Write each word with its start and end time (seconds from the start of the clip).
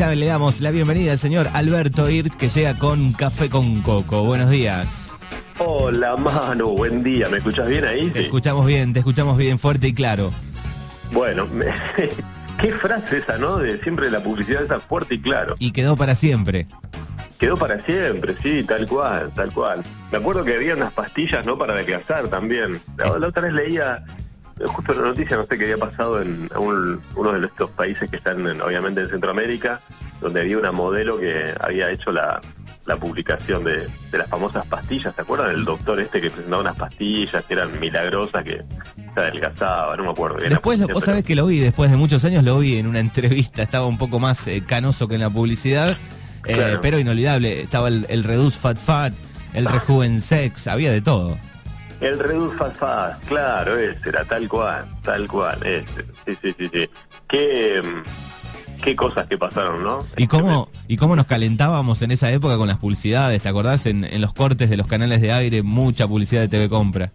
ya 0.00 0.14
le 0.14 0.24
damos 0.24 0.62
la 0.62 0.70
bienvenida 0.70 1.12
al 1.12 1.18
señor 1.18 1.46
Alberto 1.52 2.08
Hirsch 2.08 2.34
que 2.34 2.48
llega 2.48 2.72
con 2.78 3.12
Café 3.12 3.50
con 3.50 3.82
Coco. 3.82 4.24
Buenos 4.24 4.48
días. 4.48 5.14
Hola, 5.58 6.16
Manu, 6.16 6.74
buen 6.74 7.02
día. 7.02 7.28
¿Me 7.28 7.36
escuchas 7.36 7.68
bien 7.68 7.84
ahí? 7.84 8.08
Te 8.08 8.20
escuchamos 8.20 8.64
bien, 8.64 8.94
te 8.94 9.00
escuchamos 9.00 9.36
bien 9.36 9.58
fuerte 9.58 9.88
y 9.88 9.92
claro. 9.92 10.32
Bueno, 11.12 11.46
qué 12.58 12.72
frase 12.72 13.18
esa, 13.18 13.36
¿no? 13.36 13.58
De 13.58 13.78
siempre 13.82 14.10
la 14.10 14.22
publicidad 14.22 14.64
esa 14.64 14.80
fuerte 14.80 15.16
y 15.16 15.20
claro. 15.20 15.54
Y 15.58 15.70
quedó 15.70 15.98
para 15.98 16.14
siempre. 16.14 16.66
Quedó 17.38 17.58
para 17.58 17.78
siempre, 17.80 18.34
sí, 18.42 18.64
tal 18.64 18.88
cual, 18.88 19.30
tal 19.34 19.52
cual. 19.52 19.82
Me 20.10 20.16
acuerdo 20.16 20.44
que 20.44 20.54
había 20.54 20.76
unas 20.76 20.94
pastillas, 20.94 21.44
¿no? 21.44 21.58
Para 21.58 21.74
adelgazar 21.74 22.28
también. 22.28 22.80
La, 22.96 23.18
la 23.18 23.26
otra 23.26 23.42
vez 23.42 23.52
leía 23.52 24.02
justo 24.66 24.92
la 24.94 25.02
noticia, 25.02 25.36
no 25.36 25.44
sé 25.44 25.56
qué 25.56 25.64
había 25.64 25.78
pasado 25.78 26.20
en 26.20 26.48
uno 26.56 27.32
de 27.32 27.46
estos 27.46 27.70
países 27.70 28.10
que 28.10 28.16
están 28.16 28.60
obviamente 28.60 29.02
en 29.02 29.08
Centroamérica, 29.08 29.80
donde 30.20 30.40
había 30.40 30.58
una 30.58 30.72
modelo 30.72 31.18
que 31.18 31.54
había 31.60 31.90
hecho 31.90 32.12
la, 32.12 32.40
publicación 33.00 33.62
de, 33.62 33.88
las 34.10 34.28
famosas 34.28 34.66
pastillas, 34.66 35.14
¿se 35.14 35.20
acuerdan? 35.20 35.50
El 35.50 35.64
doctor 35.64 36.00
este 36.00 36.20
que 36.20 36.28
presentaba 36.28 36.60
unas 36.60 36.76
pastillas 36.76 37.44
que 37.44 37.54
eran 37.54 37.78
milagrosas, 37.78 38.42
que 38.42 38.64
se 39.14 39.20
adelgazaba, 39.20 39.96
no 39.96 40.02
me 40.02 40.10
acuerdo. 40.10 40.38
Después, 40.38 40.84
vos 40.88 41.04
sabés 41.04 41.22
que 41.22 41.36
lo 41.36 41.46
vi, 41.46 41.60
después 41.60 41.88
de 41.88 41.96
muchos 41.96 42.24
años 42.24 42.42
lo 42.42 42.58
vi 42.58 42.78
en 42.78 42.88
una 42.88 42.98
entrevista, 43.00 43.62
estaba 43.62 43.86
un 43.86 43.96
poco 43.96 44.18
más 44.18 44.44
eh, 44.48 44.64
canoso 44.66 45.06
que 45.06 45.14
en 45.14 45.20
la 45.20 45.30
publicidad, 45.30 45.96
eh, 46.46 46.78
pero 46.82 46.98
inolvidable, 46.98 47.62
estaba 47.62 47.86
el, 47.86 48.06
el 48.08 48.24
Reduce 48.24 48.58
Fat 48.58 48.76
Fat, 48.76 49.12
el 49.54 49.66
Rejuven 49.66 50.20
Sex, 50.20 50.66
había 50.66 50.90
de 50.90 51.00
todo. 51.00 51.38
El 52.00 52.18
Reduce 52.18 52.56
Fast 52.56 53.24
claro, 53.28 53.76
ese 53.76 54.08
era 54.08 54.24
tal 54.24 54.48
cual, 54.48 54.86
tal 55.02 55.28
cual, 55.28 55.58
ese. 55.64 56.04
Sí, 56.24 56.38
sí, 56.40 56.54
sí, 56.58 56.70
sí. 56.72 56.90
Qué, 57.28 57.82
mm, 57.82 58.80
qué 58.82 58.96
cosas 58.96 59.26
que 59.26 59.36
pasaron, 59.36 59.82
¿no? 59.82 60.06
¿Y 60.16 60.26
cómo, 60.26 60.70
¿Y 60.88 60.96
cómo 60.96 61.14
nos 61.14 61.26
calentábamos 61.26 62.00
en 62.02 62.10
esa 62.10 62.30
época 62.32 62.56
con 62.56 62.68
las 62.68 62.78
publicidades? 62.78 63.42
¿Te 63.42 63.48
acordás? 63.48 63.84
En, 63.86 64.04
en 64.04 64.20
los 64.20 64.32
cortes 64.32 64.70
de 64.70 64.78
los 64.78 64.86
canales 64.86 65.20
de 65.20 65.32
aire, 65.32 65.62
mucha 65.62 66.08
publicidad 66.08 66.40
de 66.40 66.48
TV 66.48 66.68
Compra. 66.68 67.12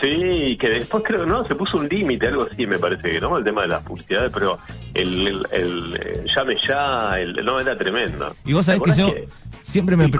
Sí, 0.00 0.56
que 0.60 0.68
después 0.68 1.02
creo, 1.04 1.24
¿no? 1.24 1.44
Se 1.44 1.54
puso 1.54 1.78
un 1.78 1.88
límite, 1.88 2.28
algo 2.28 2.46
así 2.50 2.66
me 2.66 2.78
parece 2.78 3.10
que, 3.10 3.20
¿no? 3.20 3.38
El 3.38 3.44
tema 3.44 3.62
de 3.62 3.68
las 3.68 3.82
publicidades, 3.82 4.30
pero 4.32 4.58
el, 4.92 5.46
el, 5.50 6.00
eh, 6.00 6.24
llame 6.34 6.56
ya, 6.56 7.18
el, 7.18 7.44
no, 7.44 7.58
era 7.58 7.76
tremendo. 7.76 8.34
Y 8.44 8.52
vos 8.52 8.66
sabés 8.66 8.82
que 8.82 8.92
yo 8.92 9.14
siempre 9.62 9.96
me, 9.96 10.10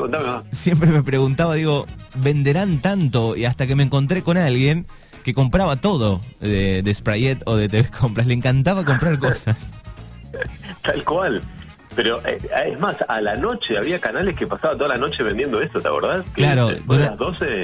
siempre 0.50 0.90
me 0.90 1.02
preguntaba, 1.02 1.54
digo, 1.54 1.86
¿venderán 2.16 2.78
tanto? 2.80 3.36
Y 3.36 3.44
hasta 3.44 3.66
que 3.66 3.74
me 3.74 3.82
encontré 3.82 4.22
con 4.22 4.36
alguien 4.36 4.86
que 5.24 5.34
compraba 5.34 5.76
todo 5.76 6.20
de, 6.40 6.82
de 6.82 6.94
Sprayet 6.94 7.42
o 7.46 7.56
de 7.56 7.68
TV 7.68 7.88
Compras, 7.88 8.26
le 8.26 8.34
encantaba 8.34 8.84
comprar 8.84 9.18
cosas. 9.18 9.72
Tal 10.82 11.04
cual. 11.04 11.42
Pero 11.94 12.22
eh, 12.26 12.38
es 12.66 12.80
más, 12.80 12.96
a 13.06 13.20
la 13.20 13.36
noche 13.36 13.76
había 13.76 13.98
canales 13.98 14.36
que 14.36 14.46
pasaban 14.46 14.78
toda 14.78 14.88
la 14.88 14.98
noche 14.98 15.22
vendiendo 15.22 15.60
eso, 15.60 15.80
¿te 15.80 15.88
acordás? 15.88 16.24
claro, 16.32 16.70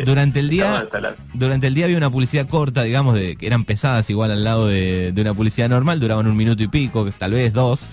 durante 0.04 0.40
el 0.40 0.50
día 0.50 0.86
durante 1.32 1.66
el 1.66 1.74
día 1.74 1.86
había 1.86 1.96
una 1.96 2.10
publicidad 2.10 2.46
corta, 2.46 2.82
digamos, 2.82 3.14
de 3.14 3.36
que 3.36 3.46
eran 3.46 3.64
pesadas 3.64 4.08
igual 4.10 4.30
al 4.30 4.44
lado 4.44 4.66
de, 4.66 5.14
una 5.16 5.34
publicidad 5.34 5.68
normal, 5.68 5.98
duraban 6.00 6.26
un 6.26 6.36
minuto 6.36 6.62
y 6.62 6.68
pico, 6.68 7.08
tal 7.16 7.32
vez 7.32 7.52
dos. 7.52 7.86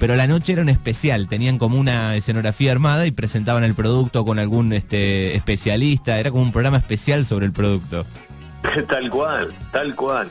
Pero 0.00 0.16
la 0.16 0.26
noche 0.26 0.54
era 0.54 0.62
un 0.62 0.70
especial, 0.70 1.28
tenían 1.28 1.58
como 1.58 1.78
una 1.78 2.16
escenografía 2.16 2.72
armada 2.72 3.06
y 3.06 3.10
presentaban 3.10 3.64
el 3.64 3.74
producto 3.74 4.24
con 4.24 4.38
algún 4.38 4.72
este 4.72 5.36
especialista, 5.36 6.18
era 6.18 6.30
como 6.30 6.42
un 6.42 6.52
programa 6.52 6.78
especial 6.78 7.26
sobre 7.26 7.44
el 7.44 7.52
producto. 7.52 8.06
tal 8.88 9.10
cual, 9.10 9.52
tal 9.72 9.94
cual. 9.94 10.30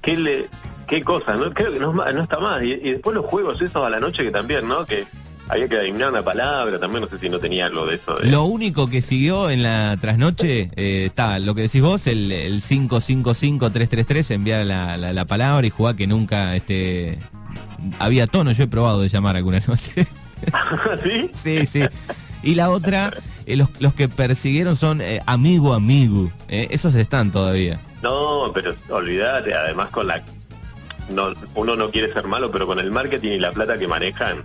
¿Qué 0.00 0.16
le, 0.16 0.46
qué 0.86 1.02
cosa, 1.02 1.34
¿no? 1.34 1.52
Creo 1.52 1.72
que 1.72 1.80
no, 1.80 1.92
no 1.92 2.22
está 2.22 2.38
más. 2.38 2.62
Y, 2.62 2.76
después 2.76 3.16
los 3.16 3.26
juegos 3.26 3.60
esos 3.60 3.84
a 3.84 3.90
la 3.90 3.98
noche 3.98 4.22
que 4.22 4.30
también, 4.30 4.68
¿no? 4.68 4.86
Que 4.86 5.04
había 5.48 5.66
que 5.66 5.76
adivinar 5.76 6.10
una 6.10 6.22
palabra, 6.22 6.78
también 6.78 7.02
no 7.02 7.08
sé 7.08 7.18
si 7.18 7.28
no 7.28 7.40
tenía 7.40 7.66
algo 7.66 7.86
de 7.86 7.96
eso. 7.96 8.16
Lo 8.22 8.44
único 8.44 8.88
que 8.88 9.02
siguió 9.02 9.50
en 9.50 9.64
la 9.64 9.96
trasnoche 10.00 10.70
eh, 10.76 11.06
está 11.06 11.40
lo 11.40 11.56
que 11.56 11.62
decís 11.62 11.82
vos, 11.82 12.06
el, 12.06 12.30
el 12.30 12.62
555-333, 12.62 14.30
enviar 14.36 14.64
la, 14.64 14.96
la, 14.96 15.24
palabra 15.24 15.66
y 15.66 15.70
jugar 15.70 15.96
que 15.96 16.06
nunca 16.06 16.54
este 16.54 17.18
había 17.98 18.26
tono, 18.26 18.52
yo 18.52 18.64
he 18.64 18.68
probado 18.68 19.00
de 19.00 19.08
llamar 19.08 19.36
alguna 19.36 19.60
noche. 19.66 20.06
¿Sí? 21.02 21.30
Sí, 21.34 21.66
sí. 21.66 21.82
Y 22.42 22.54
la 22.54 22.70
otra, 22.70 23.12
eh, 23.46 23.56
los, 23.56 23.68
los, 23.80 23.92
que 23.94 24.08
persiguieron 24.08 24.74
son 24.76 25.02
eh, 25.02 25.20
amigo, 25.26 25.74
amigo. 25.74 26.30
esos 26.48 26.94
están 26.94 27.30
todavía. 27.30 27.78
No, 28.02 28.50
pero 28.54 28.74
olvídate, 28.88 29.54
además 29.54 29.90
con 29.90 30.06
la 30.06 30.22
no, 31.10 31.34
uno 31.54 31.76
no 31.76 31.90
quiere 31.90 32.12
ser 32.12 32.26
malo, 32.26 32.50
pero 32.50 32.66
con 32.66 32.78
el 32.78 32.90
marketing 32.90 33.32
y 33.32 33.38
la 33.38 33.52
plata 33.52 33.78
que 33.78 33.88
manejan, 33.88 34.44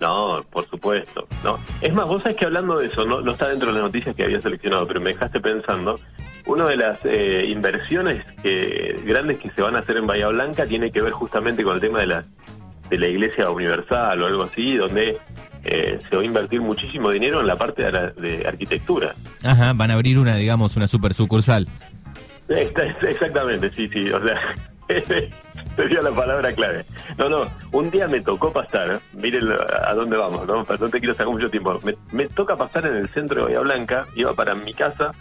no, 0.00 0.44
por 0.50 0.68
supuesto. 0.68 1.28
no 1.44 1.58
Es 1.80 1.92
más, 1.92 2.06
vos 2.06 2.22
sabés 2.22 2.36
que 2.36 2.46
hablando 2.46 2.78
de 2.78 2.86
eso, 2.86 3.04
no, 3.04 3.20
no 3.20 3.32
está 3.32 3.48
dentro 3.48 3.68
de 3.68 3.74
las 3.74 3.82
noticias 3.82 4.16
que 4.16 4.24
había 4.24 4.40
seleccionado, 4.40 4.86
pero 4.86 5.00
me 5.00 5.12
dejaste 5.12 5.40
pensando, 5.40 6.00
una 6.46 6.66
de 6.66 6.76
las 6.76 6.98
eh, 7.04 7.46
inversiones 7.48 8.24
que, 8.42 9.00
grandes 9.04 9.38
que 9.38 9.50
se 9.50 9.62
van 9.62 9.76
a 9.76 9.80
hacer 9.80 9.98
en 9.98 10.06
Bahía 10.06 10.28
Blanca 10.28 10.66
tiene 10.66 10.90
que 10.90 11.02
ver 11.02 11.12
justamente 11.12 11.62
con 11.62 11.74
el 11.74 11.80
tema 11.80 12.00
de 12.00 12.06
la, 12.06 12.24
de 12.90 12.98
la 12.98 13.06
Iglesia 13.06 13.50
Universal 13.50 14.20
o 14.22 14.26
algo 14.26 14.42
así, 14.42 14.76
donde 14.76 15.16
eh, 15.64 16.00
se 16.08 16.16
va 16.16 16.22
a 16.22 16.24
invertir 16.24 16.60
muchísimo 16.60 17.10
dinero 17.10 17.40
en 17.40 17.46
la 17.46 17.56
parte 17.56 17.90
de, 17.90 18.10
de 18.12 18.46
arquitectura. 18.46 19.14
Ajá, 19.42 19.72
van 19.72 19.90
a 19.90 19.94
abrir 19.94 20.18
una, 20.18 20.36
digamos, 20.36 20.76
una 20.76 20.88
super 20.88 21.14
sucursal. 21.14 21.66
Exactamente, 22.50 23.70
sí, 23.74 23.88
sí. 23.92 24.10
O 24.10 24.20
sea, 24.22 24.40
sería 25.76 26.02
la 26.02 26.10
palabra 26.10 26.52
clave. 26.52 26.84
No, 27.16 27.28
no, 27.28 27.46
un 27.72 27.90
día 27.90 28.08
me 28.08 28.20
tocó 28.20 28.52
pasar, 28.52 28.90
¿eh? 28.90 28.98
miren 29.12 29.48
a 29.84 29.94
dónde 29.94 30.16
vamos, 30.16 30.46
¿no? 30.46 30.66
No 30.68 30.88
te 30.88 30.98
quiero 30.98 31.14
sacar 31.14 31.32
mucho 31.32 31.50
tiempo. 31.50 31.80
Me, 32.12 32.26
toca 32.26 32.56
pasar 32.56 32.86
en 32.86 32.96
el 32.96 33.08
centro 33.08 33.36
de 33.36 33.44
Bahía 33.44 33.60
Blanca, 33.60 34.06
iba 34.16 34.34
para 34.34 34.54
mi 34.54 34.74
casa, 34.74 35.12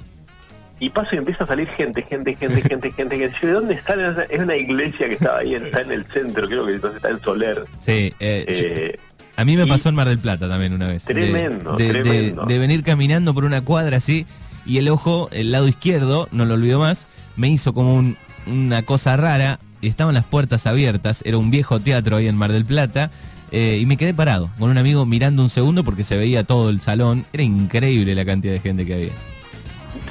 y 0.80 0.90
paso 0.90 1.16
y 1.16 1.18
empieza 1.18 1.44
a 1.44 1.48
salir 1.48 1.68
gente, 1.70 2.02
gente, 2.04 2.36
gente, 2.36 2.62
gente, 2.62 2.92
gente. 2.92 3.18
gente. 3.18 3.48
¿De 3.48 3.52
dónde 3.52 3.74
está? 3.76 3.96
Es 4.30 4.40
una 4.40 4.56
iglesia 4.56 5.08
que 5.08 5.14
estaba 5.16 5.40
ahí, 5.40 5.56
está 5.56 5.82
en 5.82 5.92
el 5.92 6.06
centro, 6.06 6.48
creo 6.48 6.66
que 6.66 6.74
entonces 6.74 6.98
está 6.98 7.10
en 7.10 7.22
Soler. 7.22 7.66
Sí, 7.82 8.14
eh, 8.20 8.46
eh 8.48 9.00
a 9.36 9.46
mí 9.46 9.56
me 9.56 9.66
pasó 9.66 9.88
en 9.88 9.96
Mar 9.96 10.10
del 10.10 10.20
Plata 10.20 10.50
también 10.50 10.74
una 10.74 10.88
vez. 10.88 11.06
Tremendo, 11.06 11.78
de, 11.78 11.88
tremendo. 11.88 12.46
De, 12.46 12.60
venir 12.60 12.84
caminando 12.84 13.34
por 13.34 13.46
una 13.46 13.62
cuadra 13.62 13.96
así 13.96 14.26
y 14.66 14.80
el 14.80 14.90
ojo, 14.90 15.30
el 15.32 15.52
lado 15.52 15.68
izquierdo, 15.68 16.28
no 16.34 16.44
lo 16.44 16.56
olvido 16.56 16.78
más, 16.78 17.08
me 17.38 17.48
hizo 17.48 17.74
como 17.74 17.96
un, 17.96 18.18
una 18.46 18.84
cosa 18.84 19.16
rara, 19.16 19.60
estaban 19.82 20.14
las 20.14 20.26
puertas 20.26 20.68
abiertas, 20.68 21.22
era 21.26 21.38
un 21.38 21.52
viejo 21.52 21.80
teatro 21.80 22.18
ahí 22.18 22.28
en 22.28 22.36
Mar 22.36 22.52
del 22.52 22.66
Plata, 22.66 23.12
eh, 23.52 23.80
y 23.82 23.86
me 23.86 23.96
quedé 23.96 24.14
parado 24.14 24.50
con 24.60 24.70
un 24.70 24.78
amigo 24.78 25.06
mirando 25.06 25.42
un 25.42 25.50
segundo 25.50 25.86
porque 25.86 26.04
se 26.04 26.18
veía 26.18 26.44
todo 26.44 26.70
el 26.70 26.82
salón, 26.82 27.26
era 27.32 27.44
increíble 27.44 28.14
la 28.16 28.26
cantidad 28.26 28.54
de 28.54 28.60
gente 28.60 28.86
que 28.86 28.94
había. 28.94 29.12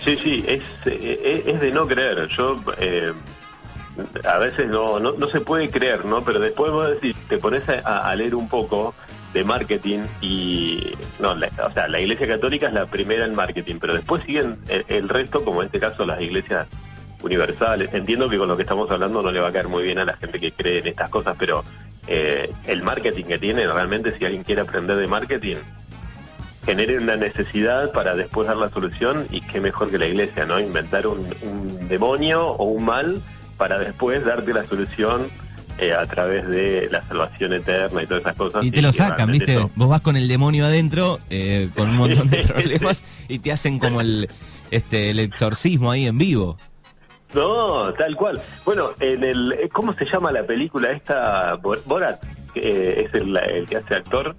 Sí, 0.05 0.17
sí, 0.17 0.45
es, 0.47 0.63
de 0.85 1.71
no 1.73 1.87
creer, 1.87 2.29
yo... 2.29 2.63
Eh, 2.79 3.13
a 4.25 4.39
veces 4.39 4.69
no, 4.69 5.01
no, 5.01 5.29
se 5.29 5.41
puede 5.41 5.71
creer, 5.71 6.05
¿no? 6.05 6.23
Pero 6.23 6.39
después 6.39 6.71
vos 6.71 6.89
decís, 6.89 7.17
te 7.29 7.37
pones 7.39 7.65
a, 7.69 8.15
leer 8.15 8.37
un 8.37 8.49
poco 8.49 8.95
de 9.33 9.43
marketing 9.43 10.05
y 10.21 10.93
no, 11.19 11.33
o 11.33 11.73
sea, 11.73 11.89
la 11.89 11.99
Iglesia 11.99 12.29
Católica 12.29 12.69
es 12.69 12.75
la 12.75 12.87
primera 12.87 13.25
en 13.25 13.35
marketing, 13.35 13.77
pero 13.81 13.95
después 13.95 14.23
siguen 14.23 14.57
el 14.69 15.09
resto, 15.09 15.45
como 15.45 15.63
en 15.63 15.67
este 15.67 15.81
caso 15.81 16.07
las 16.07 16.21
iglesias 16.21 16.69
universal. 17.23 17.89
Entiendo 17.93 18.29
que 18.29 18.39
con 18.39 18.49
lo 18.49 18.57
que 18.57 18.63
estamos 18.63 18.91
hablando 18.91 19.23
no 19.23 19.33
le 19.33 19.41
va 19.41 19.49
a 19.49 19.53
caer 19.53 19.69
muy 19.69 19.83
bien 19.83 19.99
a 19.99 20.05
la 20.05 20.17
gente 20.17 20.39
que 20.39 20.53
cree 20.53 20.79
en 20.79 20.87
estas 20.87 21.11
cosas, 21.11 21.37
pero 21.39 21.65
eh, 22.07 22.51
el 22.67 22.83
marketing 22.83 23.25
que 23.25 23.39
tiene, 23.39 23.67
realmente 23.67 24.17
si 24.17 24.25
alguien 24.25 24.45
quiere 24.45 24.63
aprender 24.63 24.97
de 24.97 25.07
marketing, 25.07 25.57
genere 26.69 26.99
una 26.99 27.17
necesidad 27.17 27.93
para 27.93 28.15
después 28.15 28.47
dar 28.47 28.59
la 28.59 28.69
solución 28.69 29.27
y 29.31 29.41
qué 29.41 29.59
mejor 29.59 29.91
que 29.91 29.97
la 29.97 30.05
iglesia, 30.05 30.45
¿no? 30.45 30.61
Inventar 30.61 31.07
un, 31.07 31.27
demonio 31.89 32.47
o 32.47 32.65
un 32.65 32.85
mal 32.85 33.23
para 33.57 33.79
después 33.79 34.23
darte 34.23 34.53
la 34.53 34.65
solución 34.65 35.29
eh, 35.79 35.95
a 35.95 36.05
través 36.05 36.47
de 36.47 36.91
la 36.93 37.01
salvación 37.05 37.55
eterna 37.55 38.03
y 38.03 38.07
todas 38.07 38.21
esas 38.21 38.37
cosas. 38.37 38.65
Y 38.67 38.71
te 38.71 38.83
lo 38.83 38.93
sacan, 38.93 39.33
¿viste? 39.33 39.57
Vos 39.77 39.89
vas 39.89 40.03
con 40.03 40.19
el 40.19 40.29
demonio 40.29 40.67
adentro, 40.67 41.19
eh, 41.31 41.71
con 41.75 41.89
un 41.89 41.97
montón 41.97 42.29
de 42.29 42.45
problemas, 42.45 43.03
y 43.29 43.39
te 43.39 43.51
hacen 43.51 43.79
como 43.79 44.03
el, 44.03 44.29
este, 44.71 45.09
el 45.09 45.21
exorcismo 45.21 45.91
ahí 45.91 46.07
en 46.07 46.19
vivo. 46.19 46.59
No, 47.33 47.95
tal 47.95 48.15
cual. 48.15 48.43
Bueno, 48.67 48.91
en 49.01 49.25
el 49.25 49.53
eh, 49.53 49.71
¿cómo 49.73 49.95
se 49.95 50.05
llama 50.05 50.33
la 50.33 50.45
película 50.45 50.91
esta? 50.91 51.57
Borat, 51.57 52.23
que 52.53 53.05
es 53.05 53.15
el, 53.15 53.67
que 53.67 53.77
hace 53.79 53.95
actor. 53.95 54.37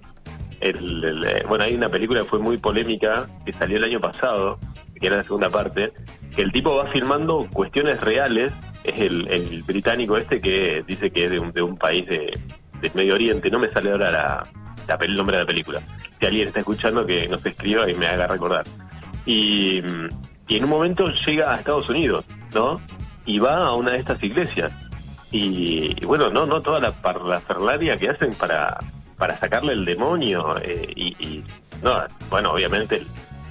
El, 0.60 1.24
eh, 1.26 1.44
bueno, 1.48 1.64
hay 1.64 1.74
una 1.74 1.88
película 1.88 2.20
que 2.20 2.26
fue 2.26 2.38
muy 2.38 2.58
polémica, 2.58 3.26
que 3.44 3.52
salió 3.52 3.78
el 3.78 3.84
año 3.84 4.00
pasado, 4.00 4.58
que 5.00 5.06
era 5.06 5.16
la 5.16 5.24
segunda 5.24 5.48
parte, 5.48 5.92
que 6.36 6.42
el 6.42 6.52
tipo 6.52 6.76
va 6.76 6.86
filmando 6.88 7.48
cuestiones 7.52 8.00
reales, 8.00 8.52
es 8.84 9.00
el, 9.00 9.62
británico 9.66 10.16
este 10.16 10.40
que 10.40 10.84
dice 10.86 11.10
que 11.10 11.24
es 11.24 11.30
de 11.30 11.38
un, 11.38 11.52
de 11.52 11.62
un 11.62 11.76
país 11.76 12.06
de, 12.06 12.38
del 12.80 12.90
Medio 12.94 13.14
Oriente, 13.14 13.50
no 13.50 13.58
me 13.58 13.70
sale 13.70 13.90
ahora 13.90 14.10
la, 14.10 14.96
el 15.00 15.16
nombre 15.16 15.36
de 15.36 15.42
la 15.44 15.46
película. 15.46 15.80
Si 16.18 16.26
alguien 16.26 16.48
está 16.48 16.60
escuchando, 16.60 17.06
que 17.06 17.28
nos 17.28 17.44
escriba 17.44 17.88
y 17.90 17.94
me 17.94 18.06
haga 18.06 18.26
recordar. 18.26 18.66
Y 19.24 19.78
en 19.78 20.64
un 20.64 20.70
momento 20.70 21.08
llega 21.08 21.54
a 21.54 21.56
Estados 21.56 21.88
Unidos, 21.88 22.24
¿no? 22.54 22.80
Y 23.24 23.38
va 23.38 23.66
a 23.66 23.74
una 23.74 23.92
de 23.92 23.98
estas 23.98 24.22
iglesias. 24.22 24.72
Y, 25.30 26.04
bueno, 26.04 26.28
no 26.28 26.44
no 26.44 26.60
toda 26.60 26.80
la 26.80 26.92
ferlaria 27.40 27.96
que 27.96 28.10
hacen 28.10 28.34
para, 28.34 28.78
para 29.20 29.38
sacarle 29.38 29.74
el 29.74 29.84
demonio 29.84 30.56
y, 30.96 31.44
no, 31.82 31.92
bueno, 32.30 32.52
obviamente 32.52 32.96
el, 32.96 33.06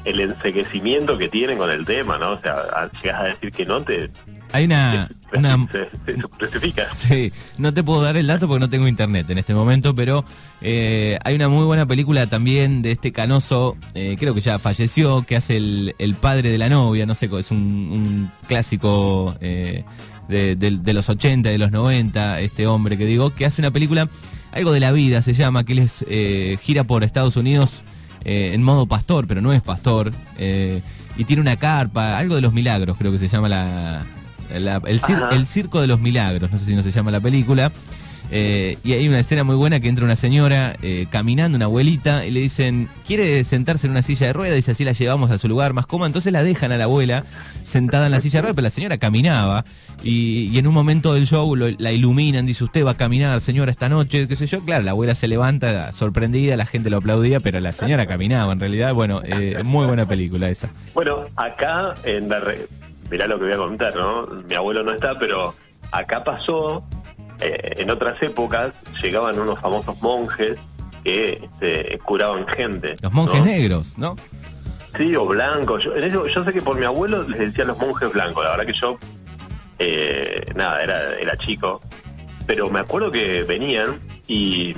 el 0.06 0.19
enseguecimiento 0.19 1.18
que 1.18 1.30
tienen 1.30 1.57
con 1.57 1.69
el 1.69 1.86
tema, 1.86 2.18
¿no? 2.18 2.31
O 2.31 2.39
sea, 2.39 2.89
llegas 3.04 3.21
a 3.21 3.24
decir 3.25 3.51
que 3.51 3.66
no 3.66 3.81
te... 3.81 4.10
Hay 4.51 4.66
una... 4.66 5.07
una 5.31 5.68
se, 5.71 5.88
Sí, 6.95 7.31
no 7.57 7.71
te 7.71 7.83
puedo 7.83 8.01
dar 8.01 8.18
el 8.18 8.25
dato 8.25 8.48
porque 8.48 8.62
no 8.62 8.69
tengo 8.69 8.88
internet 8.88 9.30
en 9.30 9.38
este 9.38 9.54
momento, 9.54 9.94
pero 9.95 10.25
eh, 10.62 11.19
hay 11.24 11.36
una 11.36 11.50
muy 11.50 11.66
buena 11.66 11.86
película 11.86 12.25
también 12.25 12.81
de 12.81 12.92
este 12.92 13.12
canoso, 13.12 13.77
eh, 13.94 14.16
creo 14.18 14.33
que 14.33 14.42
ya 14.42 14.57
falleció, 14.57 15.24
que 15.24 15.36
hace 15.36 15.57
el, 15.57 15.95
el, 16.00 16.16
padre 16.16 16.50
de 16.50 16.57
la 16.57 16.69
novia, 16.69 17.06
no 17.06 17.13
sé, 17.13 17.30
es 17.38 17.51
un, 17.51 18.31
clásico 18.48 19.36
eh, 19.39 19.83
de, 20.27 20.56
de, 20.56 20.94
los 20.94 21.10
80, 21.10 21.50
de 21.50 21.57
los 21.57 21.71
90, 21.71 22.39
este 22.39 22.66
hombre 22.66 22.98
que 22.98 23.06
digo, 23.06 23.33
que 23.36 23.45
hace 23.45 23.62
una 23.62 23.71
película, 23.71 24.10
algo 24.51 24.71
de 24.71 24.79
la 24.79 24.91
vida 24.91 25.21
se 25.21 25.33
llama, 25.33 25.63
que 25.63 25.73
él 25.73 25.79
es, 25.79 26.05
gira 26.61 26.83
por 26.83 27.03
Estados 27.03 27.37
Unidos 27.37 27.83
eh, 28.25 28.51
en 28.53 28.63
modo 28.63 28.85
pastor, 28.85 29.27
pero 29.27 29.41
no 29.41 29.53
es 29.53 29.61
pastor, 29.61 30.11
eh, 30.37 30.81
y 31.17 31.23
tiene 31.23 31.41
una 31.41 31.55
carpa, 31.55 32.17
algo 32.17 32.35
de 32.35 32.41
los 32.41 32.53
milagros, 32.53 32.97
creo 32.97 33.11
que 33.11 33.17
se 33.17 33.29
llama 33.29 33.47
la, 33.47 34.03
el, 34.51 35.45
circo 35.47 35.79
de 35.79 35.87
los 35.87 36.01
milagros, 36.01 36.51
no 36.51 36.57
sé 36.57 36.65
si 36.65 36.75
no 36.75 36.83
se 36.83 36.91
llama 36.91 37.11
la 37.11 37.21
película. 37.21 37.71
Eh, 38.31 38.77
y 38.83 38.93
hay 38.93 39.07
una 39.07 39.19
escena 39.19 39.43
muy 39.43 39.55
buena 39.55 39.79
que 39.79 39.87
entra 39.87 40.05
una 40.05 40.15
señora 40.15 40.75
caminando, 41.09 41.55
una 41.55 41.65
abuelita, 41.65 42.25
y 42.25 42.31
le 42.31 42.41
dicen, 42.41 42.89
¿quiere 43.05 43.43
sentarse 43.43 43.87
en 43.87 43.91
una 43.91 44.01
silla 44.01 44.27
de 44.27 44.33
ruedas? 44.33 44.67
Y 44.67 44.71
así 44.71 44.83
la 44.83 44.91
llevamos 44.91 45.31
a 45.31 45.37
su 45.37 45.47
lugar 45.47 45.73
más 45.73 45.87
cómodo. 45.87 46.07
Entonces 46.07 46.31
la 46.31 46.43
dejan 46.43 46.71
a 46.71 46.77
la 46.77 46.85
abuela 46.85 47.25
sentada 47.63 48.05
en 48.05 48.11
la 48.11 48.21
silla 48.21 48.37
de 48.37 48.41
ruedas, 48.43 48.55
pero 48.55 48.63
la 48.63 48.71
señora 48.71 48.97
caminaba. 48.97 49.65
Y, 50.03 50.57
en 50.57 50.67
un 50.67 50.73
momento 50.73 51.13
del 51.13 51.25
show 51.25 51.55
la 51.55 51.91
iluminan, 51.91 52.45
dice, 52.45 52.63
usted 52.63 52.85
va 52.85 52.91
a 52.91 52.97
caminar, 52.97 53.39
señora, 53.41 53.71
esta 53.71 53.89
noche, 53.89 54.27
qué 54.27 54.35
sé 54.35 54.47
yo. 54.47 54.61
Claro, 54.61 54.83
la 54.83 54.91
abuela 54.91 55.15
se 55.15 55.27
levanta 55.27 55.91
sorprendida, 55.91 56.57
la 56.57 56.65
gente 56.65 56.89
lo 56.89 56.97
aplaudía, 56.97 57.39
pero 57.39 57.59
la 57.59 57.71
señora 57.71 58.05
caminaba. 58.05 58.53
En 58.53 58.59
realidad, 58.59 58.93
bueno, 58.93 59.21
eh, 59.23 59.61
muy 59.63 59.85
buena 59.85 60.05
película 60.05 60.49
esa. 60.49 60.69
Bueno, 60.93 61.25
acá, 61.35 61.95
en 62.03 62.29
la 62.29 62.41
mirá 63.09 63.27
lo 63.27 63.39
que 63.39 63.45
voy 63.45 63.53
a 63.53 63.57
contar, 63.57 63.95
¿no? 63.95 64.27
Mi 64.47 64.55
abuelo 64.55 64.83
no 64.83 64.93
está, 64.93 65.17
pero 65.17 65.55
acá 65.91 66.23
pasó, 66.23 66.83
eh, 67.39 67.75
en 67.77 67.89
otras 67.89 68.21
épocas, 68.21 68.74
llegaban 69.01 69.39
unos 69.39 69.59
famosos 69.59 70.01
monjes 70.01 70.59
que 71.03 71.41
este, 71.44 72.00
curaban 72.00 72.47
gente. 72.47 72.95
Los 73.01 73.12
monjes 73.12 73.44
negros, 73.44 73.97
¿no? 73.97 74.15
Sí, 74.97 75.15
o 75.15 75.25
blancos. 75.25 75.83
Yo, 75.83 75.95
yo 76.27 76.44
sé 76.44 76.53
que 76.53 76.62
por 76.62 76.77
mi 76.77 76.86
abuelo 76.86 77.24
les 77.24 77.39
decían 77.39 77.68
los 77.68 77.77
monjes 77.77 78.12
blancos. 78.12 78.44
La 78.44 78.51
verdad 78.51 78.65
que 78.65 78.74
yo 78.74 78.97
eh, 79.80 80.45
nada, 80.56 80.83
era, 80.83 81.18
era 81.19 81.38
chico, 81.38 81.81
pero 82.45 82.69
me 82.69 82.80
acuerdo 82.80 83.12
que 83.12 83.44
venían 83.44 83.97
y, 84.27 84.75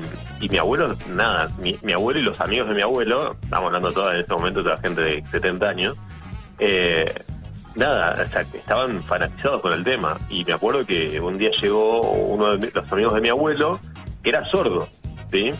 mi 0.50 0.58
abuelo, 0.58 0.96
nada, 1.10 1.50
mi, 1.60 1.76
abuelo 1.92 2.20
y 2.20 2.24
los 2.24 2.40
amigos 2.40 2.70
de 2.70 2.76
mi 2.76 2.82
abuelo, 2.82 3.36
estamos 3.42 3.68
hablando 3.68 3.92
toda 3.92 4.14
en 4.14 4.22
este 4.22 4.34
momento 4.34 4.62
de 4.62 4.70
la 4.70 4.78
gente 4.78 5.02
de 5.02 5.24
70 5.32 5.70
años, 5.70 5.98
eh, 6.60 7.14
nada, 7.76 8.24
o 8.24 8.32
sea, 8.32 8.42
estaban 8.42 9.04
fanatizados 9.04 9.62
con 9.62 9.74
el 9.74 9.84
tema. 9.84 10.18
Y 10.30 10.46
me 10.46 10.54
acuerdo 10.54 10.86
que 10.86 11.20
un 11.20 11.38
día 11.38 11.52
llegó 11.62 12.02
uno 12.12 12.58
de 12.58 12.72
los 12.74 12.92
amigos 12.92 13.14
de 13.16 13.22
mi 13.22 13.30
abuelo, 13.30 13.80
que 14.24 14.30
era 14.30 14.46
sordo, 14.46 14.88
¿sí? 15.32 15.54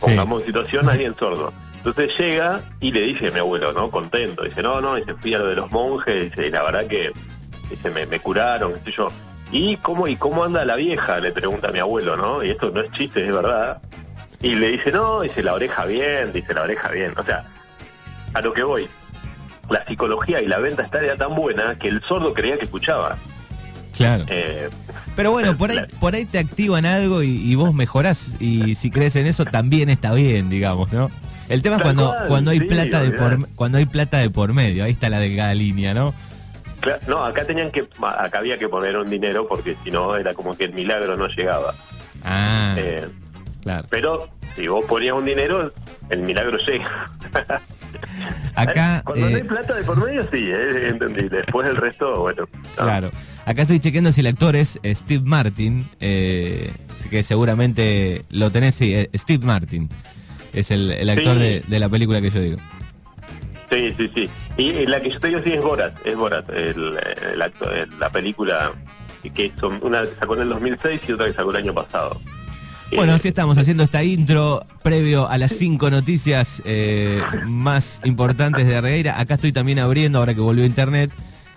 Pongamos 0.00 0.40
en 0.40 0.46
situación 0.46 0.88
a 0.88 0.92
alguien 0.92 1.14
sordo. 1.18 1.52
Entonces 1.76 2.16
llega 2.18 2.60
y 2.80 2.92
le 2.92 3.00
dice 3.00 3.28
a 3.28 3.30
mi 3.30 3.38
abuelo, 3.38 3.72
¿no? 3.72 3.90
Contento, 3.90 4.42
dice, 4.42 4.62
no, 4.62 4.80
no, 4.80 4.96
dice, 4.96 5.14
fui 5.14 5.34
a 5.34 5.38
lo 5.38 5.46
de 5.46 5.56
los 5.56 5.70
monjes, 5.70 6.32
y 6.36 6.50
la 6.50 6.62
verdad 6.62 6.86
que 6.86 7.10
dice, 7.70 7.90
me, 7.90 8.06
me 8.06 8.20
curaron, 8.20 8.74
qué 8.74 8.90
sé 8.90 8.96
yo. 8.96 9.08
¿Y 9.52 9.76
cómo, 9.78 10.06
¿Y 10.06 10.16
cómo 10.16 10.44
anda 10.44 10.64
la 10.64 10.76
vieja? 10.76 11.18
Le 11.18 11.32
pregunta 11.32 11.68
a 11.68 11.72
mi 11.72 11.80
abuelo, 11.80 12.16
¿no? 12.16 12.44
Y 12.44 12.50
esto 12.50 12.70
no 12.70 12.80
es 12.82 12.92
chiste, 12.92 13.26
es 13.26 13.32
verdad. 13.32 13.80
Y 14.42 14.54
le 14.54 14.68
dice, 14.68 14.92
no, 14.92 15.22
dice 15.22 15.42
la 15.42 15.54
oreja 15.54 15.84
bien, 15.86 16.32
dice 16.32 16.54
la 16.54 16.62
oreja 16.62 16.88
bien. 16.90 17.12
O 17.16 17.24
sea, 17.24 17.46
a 18.32 18.40
lo 18.40 18.52
que 18.52 18.62
voy, 18.62 18.88
la 19.70 19.84
psicología 19.86 20.42
y 20.42 20.46
la 20.46 20.58
venta 20.58 20.82
está 20.82 21.04
ya 21.04 21.16
tan 21.16 21.34
buena 21.34 21.76
que 21.78 21.88
el 21.88 22.02
sordo 22.02 22.34
creía 22.34 22.58
que 22.58 22.64
escuchaba. 22.64 23.16
Claro. 23.96 24.24
Eh, 24.28 24.68
Pero 25.16 25.30
bueno, 25.30 25.56
por 25.56 25.70
ahí, 25.70 25.80
por 26.00 26.14
ahí 26.14 26.24
te 26.24 26.38
activan 26.38 26.86
algo 26.86 27.22
y, 27.22 27.54
vos 27.54 27.74
mejorás. 27.74 28.30
Y 28.40 28.74
si 28.74 28.90
crees 28.90 29.16
en 29.16 29.26
eso, 29.26 29.44
también 29.44 29.90
está 29.90 30.12
bien, 30.14 30.48
digamos, 30.50 30.92
¿no? 30.92 31.10
El 31.48 31.62
tema 31.62 31.76
es 31.76 31.82
cuando, 31.82 32.14
cuando 32.28 32.50
hay 32.52 32.60
plata 32.60 33.02
de 33.02 33.10
por, 33.10 33.48
cuando 33.50 33.78
hay 33.78 33.86
plata 33.86 34.18
de 34.18 34.30
por 34.30 34.52
medio, 34.52 34.84
ahí 34.84 34.92
está 34.92 35.08
la 35.08 35.18
delgada 35.18 35.54
línea, 35.54 35.94
¿no? 35.94 36.14
no, 37.08 37.24
acá 37.24 37.44
tenían 37.44 37.70
que, 37.70 37.86
acá 38.00 38.38
había 38.38 38.56
que 38.56 38.68
poner 38.68 38.96
un 38.96 39.10
dinero 39.10 39.46
porque 39.46 39.76
si 39.84 39.90
no 39.90 40.16
era 40.16 40.32
como 40.32 40.56
que 40.56 40.64
el 40.64 40.72
milagro 40.72 41.16
no 41.16 41.28
llegaba. 41.28 41.74
Ah, 42.24 42.74
eh, 42.78 43.06
claro. 43.62 43.86
Pero 43.90 44.28
si 44.56 44.68
vos 44.68 44.84
ponías 44.86 45.14
un 45.14 45.24
dinero, 45.24 45.72
el 46.08 46.20
milagro 46.20 46.56
llega. 46.58 47.10
Acá, 48.54 49.02
Cuando 49.04 49.30
no 49.30 49.36
hay 49.36 49.42
eh, 49.42 49.44
plata 49.44 49.74
de 49.74 49.84
por 49.84 50.04
medio, 50.04 50.22
sí, 50.30 50.50
eh, 50.50 50.88
entendí. 50.88 51.28
Después 51.28 51.68
el 51.68 51.76
resto, 51.76 52.20
bueno. 52.20 52.48
Claro. 52.76 53.10
Acá 53.46 53.62
estoy 53.62 53.80
chequeando 53.80 54.12
si 54.12 54.20
el 54.20 54.26
actor 54.26 54.56
es 54.56 54.78
Steve 54.84 55.24
Martin, 55.24 55.88
eh, 56.00 56.70
que 57.08 57.22
seguramente 57.22 58.24
lo 58.30 58.50
tenés, 58.50 58.74
sí, 58.74 59.08
Steve 59.14 59.44
Martin. 59.44 59.88
Es 60.52 60.70
el, 60.70 61.08
actor 61.08 61.38
de, 61.38 61.62
de 61.66 61.78
la 61.78 61.88
película 61.88 62.20
que 62.20 62.30
yo 62.30 62.40
digo. 62.40 62.58
Sí, 63.70 63.94
sí, 63.96 64.10
sí. 64.14 64.30
Y 64.56 64.86
la 64.86 65.00
que 65.00 65.10
yo 65.10 65.20
te 65.20 65.28
digo 65.28 65.40
sí 65.44 65.52
es 65.52 65.62
Borat, 65.62 65.94
es 66.04 66.16
Borat, 66.16 66.48
el, 66.50 66.98
la 67.98 68.10
película 68.10 68.72
que 69.28 69.52
son 69.60 69.78
una 69.82 70.02
que 70.02 70.14
sacó 70.18 70.34
en 70.34 70.42
el 70.42 70.48
2006 70.48 71.00
y 71.08 71.12
otra 71.12 71.26
que 71.26 71.32
sacó 71.32 71.50
el 71.50 71.56
año 71.56 71.74
pasado. 71.74 72.20
Bueno, 72.96 73.12
así 73.14 73.28
estamos 73.28 73.56
haciendo 73.58 73.84
esta 73.84 74.02
intro 74.02 74.64
previo 74.82 75.28
a 75.28 75.38
las 75.38 75.52
cinco 75.52 75.90
noticias 75.90 76.62
eh, 76.64 77.22
más 77.46 78.00
importantes 78.04 78.66
de 78.66 78.80
Regueira. 78.80 79.20
Acá 79.20 79.34
estoy 79.34 79.52
también 79.52 79.78
abriendo, 79.78 80.18
ahora 80.18 80.34
que 80.34 80.40
volvió 80.40 80.64
a 80.64 80.66
internet. 80.66 81.10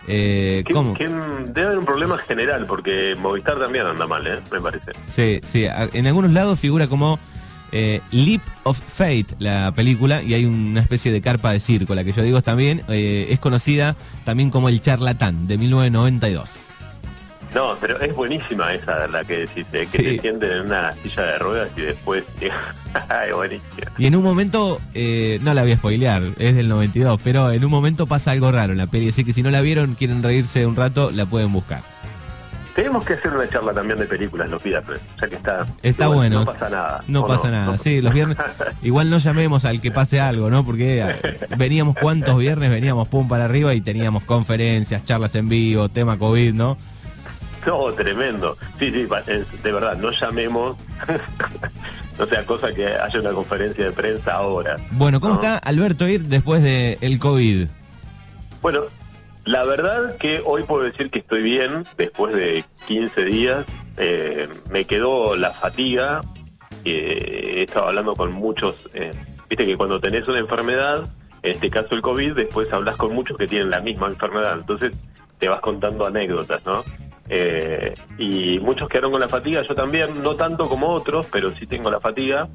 Eh, 0.08 0.64
¿Cómo? 0.72 0.96
debe 0.96 1.68
haber 1.68 1.78
un 1.80 1.86
problema 1.86 2.18
general, 2.18 2.66
porque 2.68 3.16
Movistar 3.18 3.58
también 3.58 3.86
anda 3.86 4.06
mal, 4.06 4.26
¿eh? 4.28 4.40
me 4.52 4.60
parece. 4.60 4.92
Sí, 5.06 5.40
sí. 5.44 5.66
En 5.94 6.08
algunos 6.08 6.32
lados 6.32 6.60
figura 6.60 6.88
como 6.88 7.20
eh, 7.72 8.02
Leap 8.12 8.42
of 8.64 8.80
Fate, 8.80 9.28
la 9.40 9.72
película, 9.74 10.22
y 10.22 10.34
hay 10.34 10.46
una 10.46 10.82
especie 10.82 11.12
de 11.12 11.22
carpa 11.22 11.52
de 11.52 11.60
circo, 11.60 11.96
la 11.96 12.04
que 12.04 12.12
yo 12.12 12.22
digo 12.22 12.42
también, 12.42 12.84
es 12.90 13.40
conocida 13.40 13.96
también 14.26 14.50
como 14.50 14.70
El 14.70 14.82
Charlatán, 14.82 15.48
de 15.48 15.58
1992. 15.58 16.50
No, 17.54 17.78
pero 17.80 18.00
es 18.00 18.16
buenísima 18.16 18.74
esa, 18.74 19.08
la 19.08 19.24
que 19.24 19.40
decís, 19.40 19.66
que 19.72 19.86
se 19.86 20.20
sienten 20.20 20.52
en 20.52 20.62
una 20.66 20.92
silla 20.94 21.24
de 21.24 21.40
ruedas 21.40 21.70
y 21.78 21.82
después... 21.82 22.24
y 23.98 24.06
en 24.06 24.16
un 24.16 24.24
momento, 24.24 24.82
eh, 24.94 25.40
no 25.42 25.54
la 25.54 25.62
voy 25.62 25.74
a 25.74 25.78
spoilear, 25.78 26.24
es 26.40 26.56
del 26.56 26.68
92, 26.68 27.20
pero 27.24 27.52
en 27.52 27.64
un 27.64 27.72
momento 27.72 28.08
pasa 28.08 28.32
algo 28.32 28.52
raro 28.52 28.74
en 28.74 28.80
la 28.80 28.88
peli, 28.88 29.10
así 29.10 29.24
que 29.24 29.34
si 29.34 29.44
no 29.44 29.52
la 29.52 29.62
vieron, 29.62 29.94
quieren 29.96 30.24
reírse 30.24 30.66
un 30.66 30.76
rato, 30.76 31.12
la 31.12 31.26
pueden 31.28 31.54
buscar. 31.54 31.84
Tenemos 32.76 33.06
que 33.06 33.14
hacer 33.14 33.32
una 33.32 33.48
charla 33.48 33.72
también 33.72 34.00
de 34.00 34.08
películas 34.08 34.50
los 34.50 34.64
viernes, 34.64 35.00
ya 35.22 35.28
que 35.28 35.36
está. 35.36 35.66
Está 35.84 36.08
bueno. 36.08 36.40
No 36.40 36.46
pasa 36.46 36.70
nada. 36.72 37.04
No 37.08 37.28
pasa 37.28 37.52
nada. 37.52 37.78
sí, 37.78 38.02
los 38.02 38.12
viernes. 38.12 38.36
igual 38.82 39.12
no 39.12 39.20
llamemos 39.20 39.64
al 39.66 39.80
que 39.80 39.92
pase 39.92 40.20
algo, 40.20 40.50
¿no? 40.50 40.66
Porque 40.66 41.02
eh, 41.02 41.38
veníamos 41.58 41.96
cuántos 42.02 42.36
viernes 42.36 42.72
veníamos 42.72 43.08
pum 43.10 43.28
para 43.28 43.46
arriba 43.46 43.76
y 43.76 43.82
teníamos 43.82 44.24
conferencias, 44.24 45.06
charlas 45.06 45.36
en 45.36 45.50
vivo, 45.50 45.88
tema 45.90 46.18
COVID, 46.18 46.54
¿no? 46.56 46.78
No, 47.68 47.92
tremendo. 47.94 48.58
Sí, 48.80 48.92
sí, 48.92 49.08
de 49.64 49.72
verdad, 49.72 49.98
no 49.98 50.12
llamemos. 50.12 50.78
no 52.20 52.26
sea 52.26 52.46
cosa 52.46 52.74
que 52.74 52.88
haya 52.88 53.20
una 53.20 53.32
conferencia 53.32 53.86
de 53.86 53.92
prensa 53.92 54.36
ahora. 54.36 54.78
Bueno, 54.92 55.20
¿cómo 55.20 55.36
está 55.36 55.58
Alberto 55.58 56.08
Ir 56.08 56.24
después 56.24 56.62
del 56.62 56.98
el 57.02 57.20
COVID? 57.20 57.68
Bueno, 58.62 58.82
la 59.46 59.64
verdad 59.66 60.18
que 60.18 60.42
hoy 60.46 60.64
puedo 60.64 60.84
decir 60.84 61.10
que 61.10 61.20
estoy 61.20 61.42
bien, 61.42 61.86
después 61.98 62.36
de 62.36 62.64
15 62.88 63.26
días. 63.26 63.66
Eh, 63.98 64.48
me 64.72 64.86
quedó 64.86 65.36
la 65.36 65.52
fatiga. 65.52 66.22
he 66.86 67.64
estado 67.64 67.88
hablando 67.88 68.16
con 68.16 68.34
muchos, 68.34 68.76
eh, 68.94 69.12
viste 69.50 69.66
que 69.66 69.78
cuando 69.78 70.00
tenés 70.00 70.28
una 70.28 70.40
enfermedad, 70.40 71.08
en 71.44 71.54
este 71.54 71.70
caso 71.70 71.96
el 71.96 72.02
COVID, 72.02 72.34
después 72.34 72.72
hablas 72.72 72.96
con 72.96 73.14
muchos 73.14 73.38
que 73.38 73.48
tienen 73.48 73.70
la 73.70 73.82
misma 73.82 74.08
enfermedad. 74.08 74.58
Entonces 74.60 74.92
te 75.40 75.50
vas 75.50 75.60
contando 75.60 76.06
anécdotas, 76.06 76.66
¿no? 76.66 76.84
Eh, 77.30 77.96
y 78.18 78.60
muchos 78.60 78.90
quedaron 78.90 79.12
con 79.12 79.22
la 79.22 79.30
fatiga, 79.30 79.62
yo 79.62 79.76
también, 79.76 80.22
no 80.22 80.36
tanto 80.36 80.68
como 80.68 80.90
otros, 80.90 81.28
pero 81.32 81.52
sí 81.52 81.66
tengo 81.66 81.90
la 81.90 82.00
fatiga. 82.00 82.50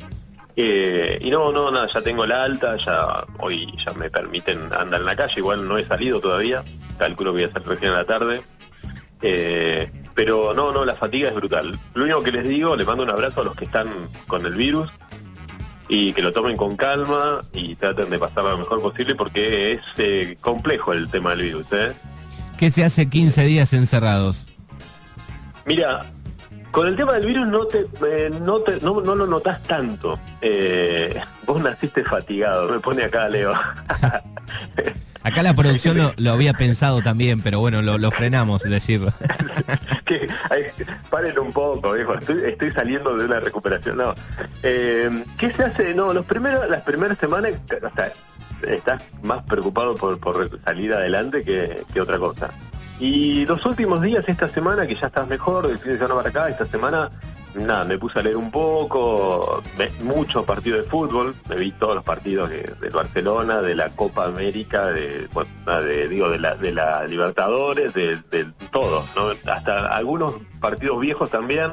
Eh, 0.57 1.19
y 1.21 1.31
no, 1.31 1.53
no, 1.53 1.71
nada, 1.71 1.89
ya 1.93 2.03
tengo 2.03 2.27
la 2.27 2.43
alta, 2.43 2.77
ya 2.77 3.25
hoy 3.39 3.73
ya 3.85 3.93
me 3.93 4.11
permiten 4.11 4.73
andar 4.73 5.01
en 5.01 5.07
la 5.07 5.17
calle, 5.17 5.35
igual 5.37 5.69
no 5.69 5.79
he 5.79 5.85
salido 5.85 6.21
todavía, 6.21 6.65
calculo 6.99 7.33
que 7.33 7.43
voy 7.43 7.51
a 7.51 7.53
salir 7.53 7.69
recién 7.69 7.93
a 7.93 7.99
la 7.99 8.05
tarde. 8.05 8.41
Eh, 9.23 9.91
pero 10.15 10.53
no, 10.53 10.73
no, 10.73 10.85
la 10.85 10.97
fatiga 10.97 11.29
es 11.29 11.35
brutal. 11.37 11.79
Lo 11.95 12.03
único 12.03 12.23
que 12.23 12.33
les 12.33 12.43
digo, 12.43 12.75
les 12.75 12.85
mando 12.85 13.05
un 13.05 13.11
abrazo 13.11 13.43
a 13.43 13.45
los 13.45 13.55
que 13.55 13.67
están 13.67 13.87
con 14.27 14.45
el 14.47 14.55
virus 14.55 14.91
y 15.89 16.13
que 16.13 16.23
lo 16.23 16.33
tomen 16.33 16.57
con 16.57 16.77
calma 16.77 17.41
y 17.53 17.77
traten 17.77 18.11
de 18.11 18.19
pasar 18.19 18.43
lo 18.45 18.59
mejor 18.59 18.83
posible 18.83 19.15
porque 19.15 19.75
es 19.75 19.81
eh, 19.97 20.37
complejo 20.41 20.93
el 20.93 21.09
tema 21.09 21.31
del 21.31 21.43
virus. 21.43 21.67
¿eh? 21.71 21.93
¿Qué 22.59 22.73
se 22.73 22.85
hace 22.85 23.09
15 23.09 23.45
días 23.45 23.73
encerrados? 23.73 24.48
Mira, 25.69 26.01
Con 26.71 26.89
el 26.89 26.97
tema 26.97 27.13
del 27.13 27.27
virus 27.27 27.47
no 27.47 27.67
te, 27.67 27.81
eh, 28.07 28.31
no, 28.41 28.61
te 28.61 28.81
no, 28.81 29.01
lo 29.01 29.27
notas 29.27 29.63
tanto. 29.65 30.19
Eh, 30.41 31.21
vos 31.45 31.63
naciste 31.63 32.05
fatigado, 32.05 32.69
me 32.69 32.81
pone 32.81 33.05
acá 33.05 33.29
Leo. 33.29 33.53
Acá 35.23 35.43
la 35.43 35.53
producción 35.53 36.15
lo, 36.17 36.31
había 36.31 36.55
pensado 36.55 37.03
también, 37.03 37.43
pero 37.43 37.61
bueno, 37.61 37.83
lo, 37.83 38.11
frenamos, 38.11 38.63
decirlo. 38.63 39.13
que, 40.07 40.27
paren 41.11 41.39
un 41.39 41.53
poco, 41.53 41.93
viejo. 41.93 42.15
Estoy, 42.15 42.71
saliendo 42.71 43.15
de 43.15 43.27
una 43.27 43.39
recuperación. 43.39 43.99
No. 43.99 44.15
Eh, 44.63 45.25
¿Qué 45.37 45.51
se 45.53 45.65
hace? 45.65 45.93
No, 45.93 46.15
los 46.15 46.25
primeros, 46.25 46.67
las 46.71 46.83
primeras 46.83 47.19
semanas, 47.19 47.53
estás 48.67 49.03
más 49.23 49.43
preocupado 49.43 49.97
por, 49.97 50.19
por 50.19 50.49
salir 50.65 50.95
adelante 50.95 51.43
que, 51.43 51.83
que 51.93 52.01
otra 52.01 52.17
cosa. 52.17 52.49
Y 53.01 53.47
los 53.47 53.65
últimos 53.65 54.03
días, 54.03 54.25
esta 54.29 54.49
semana, 54.49 54.87
que 54.87 54.95
ya 54.95 55.07
estás 55.07 55.29
mejor, 55.29 55.69
del 55.69 55.79
fin 55.79 55.93
de 55.93 55.99
semana 55.99 56.17
para 56.17 56.29
acá, 56.31 56.49
esta 56.49 56.67
semana, 56.67 57.11
nada, 57.55 57.85
me 57.85 57.97
puse 57.97 58.19
a 58.19 58.23
leer 58.23 58.37
un 58.37 58.51
poco, 58.51 59.63
muchos 60.03 60.45
partidos 60.45 60.83
de 60.83 60.91
fútbol, 60.91 61.35
me 61.49 61.57
vi 61.57 61.71
todos 61.73 61.95
los 61.95 62.05
partidos 62.05 62.51
de, 62.51 62.91
Barcelona, 62.93 63.63
de 63.63 63.77
la 63.77 63.89
Copa 63.91 64.25
América, 64.25 64.87
de, 64.87 65.29
digo, 66.09 66.29
de 66.29 66.39
la, 66.41 66.57
de 66.57 66.73
la 66.73 67.07
Libertadores, 67.07 67.95
de, 67.95 68.17
de 68.31 68.47
todo, 68.73 69.05
¿no? 69.15 69.53
hasta 69.53 69.95
algunos 69.95 70.35
partidos 70.61 71.01
viejos 71.01 71.31
también. 71.31 71.71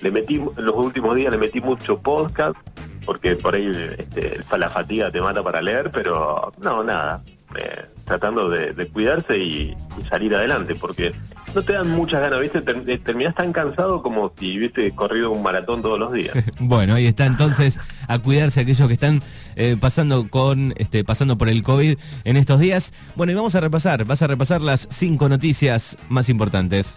Le 0.00 0.10
metí, 0.10 0.40
los 0.56 0.76
últimos 0.76 1.14
días 1.16 1.32
le 1.32 1.38
metí 1.38 1.60
mucho 1.60 1.98
podcast, 1.98 2.56
porque 3.04 3.36
por 3.36 3.54
ahí 3.54 3.72
este, 3.98 4.40
la 4.56 4.70
fatiga 4.70 5.10
te 5.10 5.20
mata 5.20 5.42
para 5.42 5.60
leer, 5.60 5.90
pero 5.92 6.52
no, 6.58 6.84
nada. 6.84 7.22
Eh, 7.56 7.84
tratando 8.04 8.48
de, 8.48 8.74
cuidarse 8.88 9.38
y, 9.38 9.74
salir 10.08 10.34
adelante, 10.34 10.74
porque 10.74 11.12
no 11.54 11.62
te 11.62 11.72
dan 11.72 11.90
muchas 11.90 12.20
ganas, 12.20 12.40
¿viste? 12.40 12.58
Eh, 12.58 12.98
terminás 12.98 13.34
tan 13.34 13.52
cansado 13.52 14.02
como 14.02 14.32
si 14.38 14.58
hubiese 14.58 14.92
corrido 14.92 15.30
un 15.30 15.42
maratón 15.42 15.82
todos 15.82 15.98
los 15.98 16.12
días. 16.12 16.32
bueno, 16.58 16.94
ahí 16.94 17.06
está 17.06 17.26
entonces 17.26 17.78
a 18.08 18.18
cuidarse 18.18 18.60
aquellos 18.60 18.86
que 18.88 18.94
están 18.94 19.22
eh, 19.56 19.76
pasando 19.80 20.28
con 20.28 20.74
este 20.76 21.04
pasando 21.04 21.38
por 21.38 21.48
el 21.48 21.62
COVID 21.62 21.96
en 22.24 22.36
estos 22.36 22.60
días. 22.60 22.92
Bueno, 23.14 23.32
y 23.32 23.34
vamos 23.34 23.54
a 23.54 23.60
repasar, 23.60 24.04
vas 24.04 24.22
a 24.22 24.26
repasar 24.26 24.60
las 24.60 24.88
cinco 24.90 25.28
noticias 25.28 25.96
más 26.08 26.28
importantes. 26.28 26.96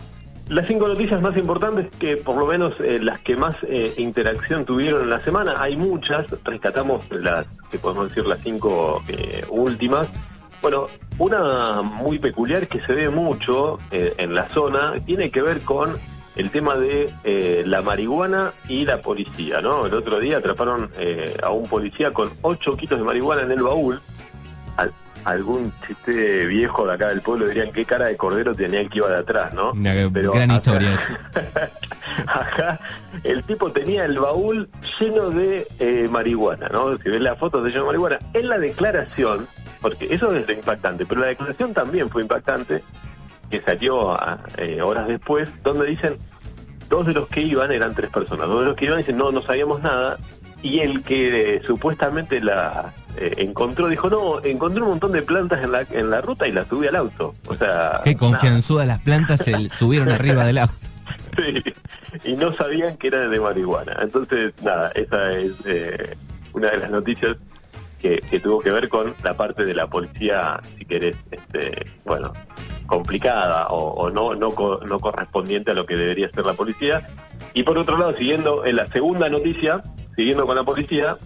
Las 0.49 0.67
cinco 0.67 0.87
noticias 0.87 1.21
más 1.21 1.35
importantes, 1.37 1.87
que 1.97 2.17
por 2.17 2.37
lo 2.37 2.45
menos 2.45 2.73
las 2.79 3.19
que 3.21 3.35
más 3.35 3.55
interacción 3.97 4.63
tuvieron 4.63 5.03
en 5.03 5.09
la 5.09 5.19
semana, 5.21 5.55
hay 5.57 5.75
muchas, 5.75 6.27
rescatamos 6.43 7.03
las, 7.09 7.47
que 7.71 7.79
podemos 7.79 8.09
decir, 8.09 8.27
las 8.27 8.41
cinco 8.41 9.03
últimas. 9.49 10.07
Bueno, 10.65 10.87
una 11.19 11.83
muy 11.83 12.17
peculiar 12.17 12.67
que 12.67 12.81
se 12.81 12.93
ve 12.93 13.11
mucho 13.11 13.77
eh, 13.91 14.15
en 14.17 14.33
la 14.33 14.49
zona 14.49 14.93
tiene 15.05 15.29
que 15.29 15.43
ver 15.43 15.61
con 15.61 15.95
el 16.35 16.49
tema 16.49 16.75
de 16.75 17.13
eh, 17.23 17.61
la 17.67 17.83
marihuana 17.83 18.51
y 18.67 18.83
la 18.83 18.99
policía, 18.99 19.61
¿no? 19.61 19.85
El 19.85 19.93
otro 19.93 20.19
día 20.19 20.37
atraparon 20.37 20.89
eh, 20.97 21.37
a 21.43 21.51
un 21.51 21.67
policía 21.67 22.13
con 22.13 22.31
8 22.41 22.77
kilos 22.77 22.97
de 22.97 23.05
marihuana 23.05 23.43
en 23.43 23.51
el 23.51 23.61
baúl. 23.61 24.01
algún 25.23 25.71
chiste 25.85 26.47
viejo 26.47 26.87
de 26.87 26.93
acá 26.95 27.09
del 27.09 27.21
pueblo 27.21 27.47
dirían 27.47 27.71
qué 27.71 27.85
cara 27.85 28.05
de 28.05 28.17
cordero 28.17 28.55
tenía 28.55 28.81
el 28.81 28.89
que 28.89 28.97
iba 28.97 29.09
de 29.09 29.17
atrás, 29.17 29.53
¿no? 29.53 29.71
Pero 30.11 30.31
gran 30.31 30.49
historia. 30.49 30.97
Ajá, 32.25 32.79
el 33.23 33.43
tipo 33.43 33.71
tenía 33.71 34.05
el 34.05 34.17
baúl 34.17 34.67
lleno 34.99 35.29
de 35.29 36.07
marihuana, 36.09 36.69
¿no? 36.69 36.97
Si 36.97 37.07
ves 37.07 37.21
la 37.21 37.35
foto 37.35 37.61
de 37.61 37.69
lleno 37.69 37.81
de 37.81 37.87
marihuana. 37.89 38.17
En 38.33 38.49
la 38.49 38.57
declaración 38.57 39.47
porque 39.85 40.11
eso 40.11 40.33
es 40.33 40.49
impactante, 40.49 41.05
pero 41.05 41.21
la 41.21 41.27
declaración 41.27 41.71
también 41.71 42.09
fue 42.09 42.23
impactante, 42.23 42.81
que 43.51 43.61
salió 43.61 44.17
eh, 44.57 44.81
horas 44.81 45.07
después, 45.07 45.47
donde 45.61 45.85
dicen, 45.85 46.17
dos 46.89 47.05
de 47.05 47.13
los 47.13 47.27
que 47.27 47.41
iban, 47.41 47.71
eran 47.71 47.93
tres 47.93 48.09
personas, 48.09 48.47
dos 48.47 48.61
de 48.61 48.65
los 48.65 48.75
que 48.75 48.85
iban 48.85 48.97
dicen, 48.97 49.15
no, 49.15 49.31
no 49.31 49.43
sabíamos 49.43 49.83
nada, 49.83 50.17
y 50.63 50.79
el 50.79 51.03
que 51.03 51.61
supuestamente 51.67 52.41
la 52.41 52.93
eh, 53.15 53.35
encontró 53.37 53.87
dijo, 53.87 54.09
no, 54.09 54.43
encontré 54.43 54.81
un 54.81 54.89
montón 54.89 55.11
de 55.11 55.21
plantas 55.21 55.63
en 55.63 55.71
la, 55.71 55.81
en 55.81 56.09
la 56.09 56.19
ruta 56.19 56.47
y 56.47 56.51
las 56.51 56.67
subí 56.67 56.87
al 56.87 56.95
auto. 56.95 57.35
O 57.47 57.55
sea... 57.55 58.01
Qué 58.03 58.15
confianzudas 58.15 58.87
las 58.87 59.01
plantas 59.01 59.41
se 59.41 59.69
subieron 59.69 60.09
arriba 60.09 60.47
del 60.47 60.57
auto. 60.57 60.73
Sí, 61.37 61.63
y 62.23 62.33
no 62.33 62.57
sabían 62.57 62.97
que 62.97 63.09
era 63.09 63.27
de 63.27 63.39
marihuana. 63.39 63.99
Entonces, 64.01 64.51
nada, 64.63 64.89
esa 64.95 65.31
es 65.33 65.51
eh, 65.65 66.17
una 66.53 66.71
de 66.71 66.77
las 66.79 66.89
noticias 66.89 67.37
que, 68.29 68.39
tuvo 68.39 68.59
que 68.59 68.71
ver 68.71 68.87
con 68.87 69.15
la 69.23 69.35
parte 69.35 69.65
de 69.65 69.73
la 69.73 69.87
policía, 69.87 70.61
si 70.77 70.85
querés, 70.85 71.17
este, 71.31 71.87
bueno, 72.05 72.33
complicada 72.85 73.67
o, 73.69 74.11
no, 74.11 74.35
no, 74.35 74.51
no 74.85 74.99
correspondiente 74.99 75.71
a 75.71 75.73
lo 75.73 75.85
que 75.85 75.95
debería 75.95 76.29
ser 76.29 76.45
la 76.45 76.53
policía. 76.53 77.01
Y 77.53 77.63
por 77.63 77.77
otro 77.77 77.97
lado, 77.97 78.15
siguiendo 78.15 78.63
en 78.65 78.75
la 78.75 78.87
segunda 78.87 79.27
noticia, 79.29 79.81
siguiendo 80.15 80.45
con 80.45 80.55
la 80.55 80.63
policía, 80.63 81.17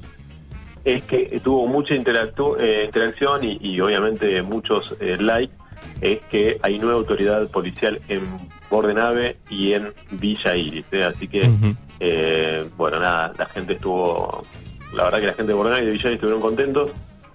es 0.86 1.04
que 1.04 1.42
tuvo 1.44 1.68
mucha 1.68 1.94
eh, 1.96 2.84
interacción 2.86 3.42
y, 3.44 3.82
obviamente 3.82 4.42
muchos 4.42 4.96
eh, 5.02 5.18
likes, 5.20 5.54
es 6.00 6.22
que 6.32 6.60
hay 6.62 6.80
nueva 6.80 6.98
autoridad 6.98 7.50
policial 7.50 8.00
en 8.08 8.22
Bordenave 8.70 9.38
y 9.50 9.74
en 9.74 9.94
Villa 10.12 10.56
Iris. 10.56 10.86
¿eh? 10.94 11.04
Así 11.04 11.28
que, 11.28 12.70
bueno, 12.78 13.00
nada, 13.00 13.34
la 13.38 13.46
gente 13.48 13.74
estuvo 13.74 14.46
la 14.94 15.06
verdad 15.06 15.20
que 15.20 15.28
la 15.28 15.34
gente 15.34 15.52
de 15.52 15.54
Bornay 15.54 15.84
y 15.84 15.86
de 15.86 15.92
Villay 15.92 16.14
estuvieron 16.14 16.42
contentos 16.42 16.92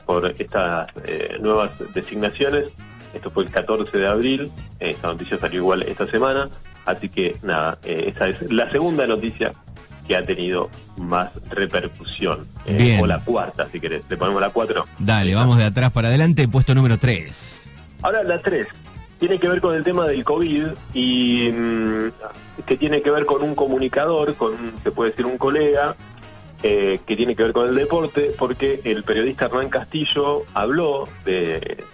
por 0.06 0.34
estas 0.38 0.88
eh, 1.04 1.38
nuevas 1.40 1.70
designaciones. 1.94 2.66
Esto 3.14 3.30
fue 3.30 3.44
el 3.44 3.50
14 3.50 3.96
de 3.96 4.06
abril, 4.06 4.50
esta 4.80 5.08
noticia 5.08 5.38
salió 5.38 5.60
igual 5.60 5.82
esta 5.82 6.06
semana, 6.08 6.48
así 6.84 7.08
que 7.08 7.36
nada, 7.42 7.78
eh, 7.84 8.12
esa 8.14 8.28
es 8.28 8.50
la 8.50 8.70
segunda 8.70 9.06
noticia 9.06 9.52
que 10.06 10.16
ha 10.16 10.24
tenido 10.24 10.68
más 10.96 11.30
repercusión. 11.50 12.46
Eh, 12.66 12.98
o 13.00 13.06
la 13.06 13.20
cuarta, 13.20 13.66
si 13.66 13.80
querés. 13.80 14.04
Le 14.08 14.16
ponemos 14.16 14.40
la 14.40 14.50
cuatro. 14.50 14.86
Dale, 14.98 15.34
vamos 15.34 15.58
de 15.58 15.64
atrás 15.64 15.92
para 15.92 16.08
adelante, 16.08 16.46
puesto 16.48 16.74
número 16.74 16.98
3. 16.98 17.72
Ahora 18.02 18.22
la 18.22 18.38
3 18.40 18.66
tiene 19.18 19.38
que 19.38 19.48
ver 19.48 19.60
con 19.60 19.74
el 19.74 19.82
tema 19.82 20.06
del 20.06 20.24
COVID 20.24 20.66
y 20.92 21.50
mm, 21.50 22.64
que 22.66 22.76
tiene 22.76 23.00
que 23.00 23.10
ver 23.10 23.24
con 23.24 23.42
un 23.42 23.54
comunicador, 23.54 24.34
con 24.34 24.52
se 24.82 24.90
puede 24.90 25.10
decir 25.10 25.24
un 25.24 25.38
colega, 25.38 25.96
eh, 26.66 26.98
que 27.06 27.14
tiene 27.14 27.36
que 27.36 27.42
ver 27.42 27.52
con 27.52 27.68
el 27.68 27.74
deporte, 27.74 28.34
porque 28.38 28.80
el 28.84 29.04
periodista 29.04 29.44
Hernán 29.44 29.68
Castillo 29.68 30.44
habló 30.54 31.06
de... 31.26 31.84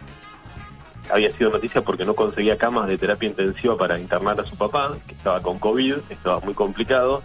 Había 1.13 1.37
sido 1.37 1.51
noticia 1.51 1.83
porque 1.83 2.05
no 2.05 2.15
conseguía 2.15 2.57
camas 2.57 2.87
de 2.87 2.97
terapia 2.97 3.29
intensiva 3.29 3.77
para 3.77 3.99
internar 3.99 4.41
a 4.41 4.45
su 4.45 4.57
papá, 4.57 4.97
que 5.09 5.15
estaba 5.15 5.43
con 5.43 5.59
COVID, 5.59 5.97
estaba 6.09 6.39
muy 6.39 6.55
complicado. 6.55 7.21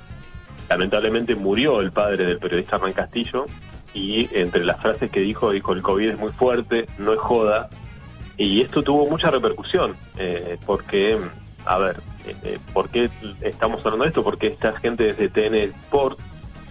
Lamentablemente 0.70 1.36
murió 1.36 1.82
el 1.82 1.92
padre 1.92 2.26
del 2.26 2.40
periodista 2.40 2.78
Hernán 2.78 2.94
Castillo 2.94 3.46
y 3.94 4.28
entre 4.36 4.66
las 4.66 4.82
frases 4.82 5.12
que 5.12 5.20
dijo, 5.20 5.52
dijo 5.52 5.74
el 5.74 5.84
COVID 5.84 6.10
es 6.10 6.18
muy 6.18 6.32
fuerte, 6.32 6.88
no 6.98 7.14
es 7.14 7.20
joda. 7.20 7.70
Y 8.38 8.62
esto 8.62 8.82
tuvo 8.82 9.08
mucha 9.08 9.30
repercusión, 9.30 9.96
eh, 10.18 10.58
porque, 10.66 11.20
a 11.68 11.78
ver, 11.78 11.98
eh, 12.26 12.58
¿por 12.74 12.90
qué 12.90 13.12
estamos 13.42 13.82
hablando 13.86 14.06
de 14.06 14.10
esto? 14.10 14.24
Porque 14.24 14.48
esta 14.48 14.76
gente 14.78 15.14
desde 15.14 15.30
TN 15.30 15.54
Sport 15.84 16.18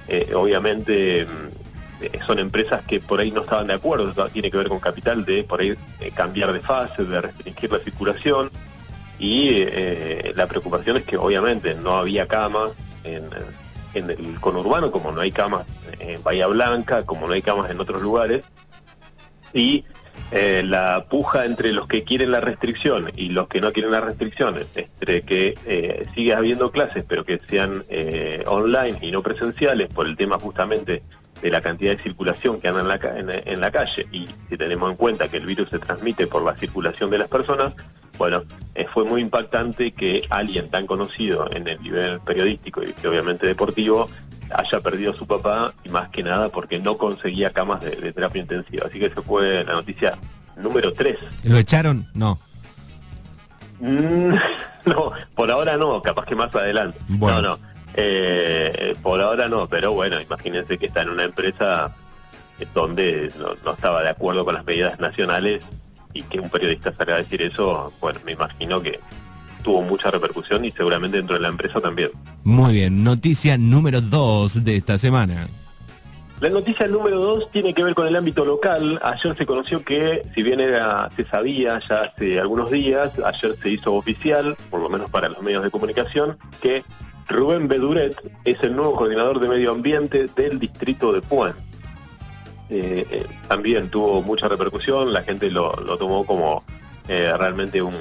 eh, 0.08 0.32
obviamente 0.34 1.26
mm, 1.26 2.25
son 2.26 2.38
empresas 2.38 2.82
que 2.84 3.00
por 3.00 3.20
ahí 3.20 3.30
no 3.30 3.42
estaban 3.42 3.66
de 3.66 3.75
acuerdo, 3.75 4.12
tiene 4.28 4.50
que 4.50 4.58
ver 4.58 4.68
con 4.68 4.80
capital 4.80 5.25
de 5.25 5.44
por 5.44 5.61
ahí 5.61 5.75
eh, 6.00 6.11
cambiar 6.14 6.52
de 6.52 6.61
fase, 6.61 7.04
de 7.04 7.20
restringir 7.20 7.73
la 7.73 7.78
circulación. 7.78 8.50
Y 9.18 9.50
eh, 9.52 10.32
la 10.34 10.46
preocupación 10.46 10.96
es 10.96 11.04
que 11.04 11.16
obviamente 11.16 11.75
no 11.75 11.96
había 11.96 12.26
camas 12.26 12.73
en, 13.04 13.25
en, 13.94 14.11
el 14.11 14.40
conurbano, 14.40 14.90
como 14.90 15.12
no 15.12 15.20
hay 15.20 15.30
camas 15.30 15.66
en 16.00 16.23
Bahía 16.23 16.49
Blanca, 16.49 17.04
como 17.06 17.26
no 17.26 17.32
hay 17.32 17.42
camas 17.42 17.70
en 17.70 17.80
otros 17.80 18.02
lugares. 18.02 18.44
Y 19.52 19.84
eh, 20.31 20.62
la 20.64 21.07
puja 21.09 21.45
entre 21.45 21.73
los 21.73 21.87
que 21.87 22.02
quieren 22.02 22.33
la 22.33 22.40
restricción 22.40 23.12
y 23.14 23.28
los 23.28 23.49
que 23.49 23.61
no 23.61 23.73
quieren 23.73 23.93
la 23.93 24.00
restricción, 24.00 24.57
entre 24.75 25.23
que 25.23 25.54
eh, 25.66 26.07
siga 26.14 26.38
habiendo 26.38 26.71
clases 26.71 27.04
pero 27.07 27.25
que 27.25 27.40
sean 27.49 27.85
eh, 27.88 28.43
online 28.47 28.99
y 29.00 29.11
no 29.11 29.23
presenciales 29.23 29.88
por 29.88 30.07
el 30.07 30.16
tema 30.16 30.38
justamente 30.38 31.02
de 31.40 31.50
la 31.50 31.61
cantidad 31.61 31.97
de 31.97 32.02
circulación 32.02 32.61
que 32.61 32.69
anda 32.69 32.81
en 32.81 32.88
la, 33.26 33.43
en, 33.45 33.61
la 33.61 33.71
calle 33.71 34.07
y 34.12 34.26
si 34.49 34.57
tenemos 34.57 34.90
en 34.90 34.97
cuenta 34.97 35.28
que 35.28 35.37
el 35.37 35.47
virus 35.47 35.69
se 35.69 35.78
transmite 35.78 36.26
por 36.26 36.43
la 36.43 36.57
circulación 36.57 37.11
de 37.11 37.19
las 37.19 37.28
personas, 37.28 37.75
bueno, 38.16 38.45
eh, 38.75 38.87
fue 38.93 39.04
muy 39.04 39.21
impactante 39.21 39.93
que 39.93 40.23
alguien 40.31 40.71
tan 40.71 40.87
conocido 40.87 41.50
en 41.52 41.66
el 41.66 41.83
nivel 41.83 42.21
periodístico 42.21 42.83
y 42.83 43.07
obviamente 43.07 43.47
deportivo 43.47 44.09
haya 44.51 44.81
perdido 44.81 45.13
a 45.13 45.17
su 45.17 45.27
papá 45.27 45.73
y 45.85 45.89
más 45.89 46.09
que 46.11 46.23
nada 46.23 46.49
porque 46.49 46.79
no 46.79 46.97
conseguía 46.97 47.51
camas 47.51 47.81
de, 47.83 48.13
terapia 48.13 48.43
intensiva. 48.43 48.87
Así 48.87 48.99
que 48.99 49.07
eso 49.07 49.23
fue 49.23 49.65
la 49.65 49.75
noticia 49.75 50.19
número 50.57 50.93
3. 50.93 51.17
¿Lo 51.45 51.59
echaron? 51.59 52.07
No. 52.15 52.39
Mm, 53.81 54.35
no, 54.87 55.13
por 55.35 55.51
ahora 55.51 55.77
no, 55.77 56.01
capaz 56.03 56.27
que 56.27 56.35
más 56.35 56.55
adelante. 56.55 56.99
No, 57.09 57.43
no. 57.43 57.59
Eh, 57.97 58.95
por 59.03 59.21
ahora 59.21 59.49
no, 59.49 59.69
pero 59.69 59.93
bueno, 59.93 60.21
imagínense 60.21 60.79
que 60.79 60.87
está 60.87 61.03
en 61.03 61.11
una 61.11 61.25
empresa 61.25 61.95
donde 62.73 63.33
no, 63.39 63.73
estaba 63.73 64.03
de 64.03 64.11
acuerdo 64.11 64.45
con 64.45 64.55
las 64.55 64.65
medidas 64.65 64.99
nacionales 65.01 65.63
y 66.13 66.23
que 66.23 66.41
un 66.41 66.49
periodista 66.49 66.93
salga 66.95 67.15
a 67.15 67.19
decir 67.19 67.43
eso, 67.43 67.93
bueno, 68.01 68.21
me 68.25 68.33
imagino 68.33 68.81
que 68.81 69.01
tuvo 69.64 69.83
mucha 69.83 70.11
repercusión 70.11 70.64
y 70.64 70.71
seguramente 70.71 71.16
dentro 71.16 71.35
de 71.35 71.42
la 71.42 71.49
empresa 71.49 71.80
también. 71.80 72.11
Muy 72.44 72.75
bien, 72.75 73.02
noticia 73.02 73.59
número 73.59 74.00
dos 74.00 74.62
de 74.62 74.76
esta 74.76 74.97
semana. 74.99 75.49
La 76.40 76.50
noticia 76.50 76.87
número 76.87 77.18
dos 77.18 77.50
tiene 77.50 77.73
que 77.73 77.83
ver 77.83 77.94
con 77.94 78.06
el 78.06 78.14
ámbito 78.14 78.44
local. 78.44 79.00
Ayer 79.02 79.37
se 79.37 79.47
conoció 79.47 79.83
que, 79.83 80.23
si 80.35 80.42
bien 80.42 80.61
era, 80.61 81.09
se 81.16 81.25
sabía 81.25 81.80
ya 81.88 82.02
hace 82.02 82.38
algunos 82.38 82.71
días, 82.71 83.18
ayer 83.18 83.56
se 83.62 83.71
hizo 83.71 83.94
oficial, 83.94 84.56
por 84.68 84.80
lo 84.80 84.90
menos 84.90 85.11
para 85.11 85.28
los 85.28 85.40
medios 85.42 85.62
de 85.62 85.71
comunicación, 85.71 86.37
que 86.61 86.85
Rubén 87.28 87.66
Beduret 87.66 88.14
es 88.44 88.62
el 88.62 88.76
nuevo 88.76 88.94
coordinador 88.94 89.40
de 89.40 89.49
medio 89.49 89.71
ambiente 89.71 90.26
del 90.37 90.59
distrito 90.59 91.12
de 91.12 91.23
Puan. 91.23 91.54
Eh, 92.68 93.06
eh, 93.11 93.26
también 93.49 93.88
tuvo 93.88 94.21
mucha 94.23 94.49
repercusión, 94.49 95.12
la 95.12 95.23
gente 95.23 95.50
lo, 95.50 95.71
tomó 95.99 96.25
como 96.25 96.64
eh, 97.09 97.33
realmente 97.38 97.80
un, 97.80 97.94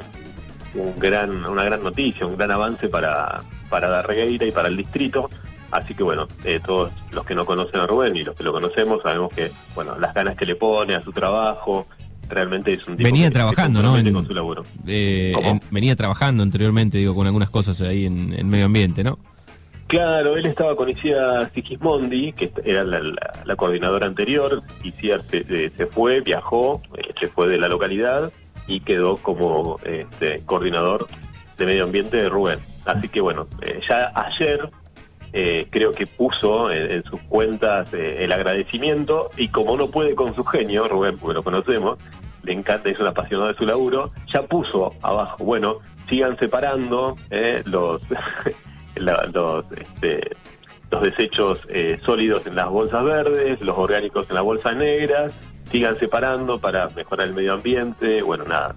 gran, 0.98 1.46
una 1.46 1.63
gran 1.63 1.84
noticia, 1.84 2.25
un 2.25 2.38
gran 2.38 2.51
avance 2.51 2.88
para, 2.88 3.42
para 3.70 3.89
Darregueira 3.89 4.46
y 4.46 4.51
para 4.51 4.68
el 4.68 4.77
distrito. 4.77 5.30
Así 5.72 5.96
que 5.96 6.03
bueno, 6.03 6.27
todos 6.65 6.92
los 7.12 7.25
que 7.25 7.34
no 7.34 7.46
conocen 7.46 7.80
a 7.80 7.88
Rubén 7.88 8.15
y 8.15 8.24
los 8.24 8.36
que 8.36 8.44
lo 8.44 8.51
conocemos 8.51 9.01
sabemos 9.01 9.34
que 9.34 9.51
bueno 9.74 9.98
las 9.98 10.13
ganas 10.13 10.36
que 10.36 10.46
le 10.46 10.56
pone 10.56 10.94
a 10.94 11.03
su 11.03 11.12
trabajo, 11.12 11.88
realmente 12.30 12.74
es 12.74 12.88
un 12.88 12.96
tipo 12.96 13.08
venía 13.08 13.32
trabajando, 13.32 13.82
¿no? 13.82 13.94
con 14.13 14.27
su 14.27 14.34
laburo. 14.36 14.63
venía 14.84 15.96
trabajando 15.96 16.44
anteriormente, 16.44 17.00
digo, 17.00 17.15
con 17.15 17.25
algunas 17.25 17.50
cosas 17.50 17.82
ahí 17.82 18.06
en, 18.06 18.34
en 18.34 18.48
medio 18.48 18.65
ambiente, 18.65 19.03
¿no? 19.03 19.18
Claro, 19.88 20.38
él 20.38 20.46
estaba 20.46 20.75
con 20.75 20.89
Isia 20.89 21.50
Sigismondi, 21.53 22.34
que 22.34 22.51
era 22.65 22.84
la, 22.84 23.56
coordinadora 23.56 24.08
anterior. 24.08 24.62
Isia 24.84 25.22
se, 25.30 25.70
se, 25.70 25.86
fue, 25.88 26.22
viajó, 26.22 26.82
eh, 26.98 27.13
se 27.20 27.27
fue 27.27 27.48
de 27.48 27.58
la 27.58 27.68
localidad 27.68 28.32
y 28.67 28.79
quedó 28.79 29.17
como 29.17 29.79
este, 29.84 30.41
coordinador 30.46 31.08
de 31.58 31.65
medio 31.65 31.84
ambiente 31.84 32.17
de 32.17 32.29
Rubén. 32.29 32.60
Así 32.86 33.10
que 33.10 33.22
bueno, 33.22 33.48
eh, 33.62 33.79
ya 33.88 34.12
ayer 34.15 34.70
eh, 35.32 35.67
creo 35.70 35.91
que 35.93 36.08
puso 36.08 36.72
en, 36.72 37.03
sus 37.03 37.22
cuentas 37.22 37.93
el 37.93 38.32
agradecimiento 38.32 39.29
y 39.38 39.48
como 39.50 39.77
no 39.77 39.88
puede 39.88 40.15
con 40.15 40.36
su 40.36 40.43
genio, 40.43 40.88
Rubén, 40.88 41.17
porque 41.17 41.36
lo 41.36 41.43
conocemos, 41.43 41.98
le 42.43 42.53
encanta, 42.53 42.89
es 42.89 43.00
un 43.00 43.08
apasionado 43.08 43.51
de 43.51 43.58
su 43.58 43.65
laburo, 43.65 44.12
ya 44.27 44.43
puso 44.43 44.93
abajo, 45.01 45.43
bueno, 45.43 45.79
sigan 46.08 46.38
separando 46.38 47.15
los... 47.65 48.01
los, 48.96 49.65
este, 49.75 50.22
los 50.93 51.01
desechos 51.01 51.67
eh, 51.70 52.00
sólidos 52.05 52.46
en 52.46 52.55
las 52.55 52.70
bolsas 52.70 53.03
verdes, 53.03 53.60
los 53.62 53.75
orgánicos 53.75 54.27
en 54.29 54.36
las 54.36 54.43
bolsas 54.43 54.75
negras, 54.75 55.34
sigan 55.74 55.98
separando 55.98 56.60
para 56.60 56.88
mejorar 56.89 57.27
el 57.27 57.34
medio 57.34 57.53
ambiente. 57.53 58.22
Bueno, 58.22 58.46
nada, 58.46 58.75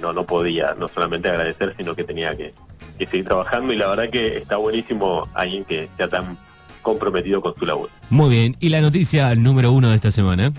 no, 0.00 0.14
no 0.14 0.24
podía 0.24 0.74
no 0.78 0.88
solamente 0.88 1.28
agradecer, 1.28 1.74
sino 1.76 1.94
que 1.94 2.04
tenía 2.04 2.34
que, 2.34 2.54
seguir 2.98 3.26
trabajando 3.26 3.72
y 3.72 3.76
la 3.76 3.86
verdad 3.88 4.08
que 4.08 4.38
está 4.38 4.56
buenísimo 4.56 5.28
alguien 5.34 5.64
que 5.66 5.88
sea 5.98 6.08
tan 6.08 6.38
comprometido 6.80 7.42
con 7.42 7.54
su 7.54 7.66
labor. 7.66 7.90
Muy 8.08 8.30
bien, 8.30 8.56
y 8.60 8.70
la 8.70 8.80
noticia 8.80 9.34
número 9.34 9.72
uno 9.72 9.90
de 9.90 9.94
esta 9.94 10.10
semana. 10.10 10.52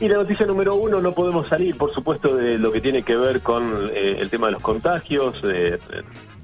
Y 0.00 0.08
la 0.08 0.16
noticia 0.16 0.46
número 0.46 0.74
uno, 0.74 1.00
no 1.00 1.12
podemos 1.12 1.46
salir, 1.48 1.76
por 1.76 1.94
supuesto, 1.94 2.34
de 2.34 2.58
lo 2.58 2.72
que 2.72 2.80
tiene 2.80 3.02
que 3.02 3.16
ver 3.16 3.40
con 3.40 3.90
eh, 3.94 4.16
el 4.18 4.30
tema 4.30 4.48
de 4.48 4.54
los 4.54 4.62
contagios. 4.62 5.36
Eh, 5.44 5.78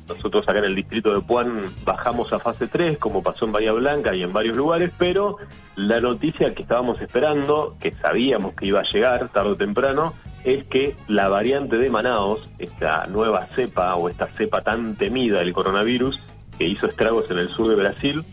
nosotros 0.08 0.48
acá 0.48 0.58
en 0.58 0.66
el 0.66 0.74
distrito 0.74 1.12
de 1.14 1.20
Puan 1.20 1.62
bajamos 1.84 2.32
a 2.32 2.38
fase 2.38 2.68
3, 2.68 2.98
como 2.98 3.22
pasó 3.22 3.44
en 3.44 3.52
Bahía 3.52 3.72
Blanca 3.72 4.14
y 4.14 4.22
en 4.22 4.32
varios 4.32 4.56
lugares, 4.56 4.90
pero 4.96 5.38
la 5.74 6.00
noticia 6.00 6.54
que 6.54 6.62
estábamos 6.62 7.00
esperando, 7.00 7.76
que 7.80 7.92
sabíamos 7.92 8.54
que 8.54 8.66
iba 8.66 8.80
a 8.80 8.84
llegar 8.84 9.28
tarde 9.28 9.50
o 9.50 9.56
temprano, 9.56 10.14
es 10.44 10.64
que 10.66 10.94
la 11.08 11.28
variante 11.28 11.76
de 11.76 11.90
Manaos, 11.90 12.48
esta 12.58 13.06
nueva 13.08 13.46
cepa 13.46 13.94
o 13.96 14.08
esta 14.08 14.26
cepa 14.26 14.60
tan 14.60 14.94
temida 14.94 15.40
del 15.40 15.52
coronavirus, 15.52 16.20
que 16.58 16.66
hizo 16.66 16.86
estragos 16.86 17.30
en 17.30 17.38
el 17.38 17.48
sur 17.48 17.68
de 17.68 17.74
Brasil, 17.74 18.24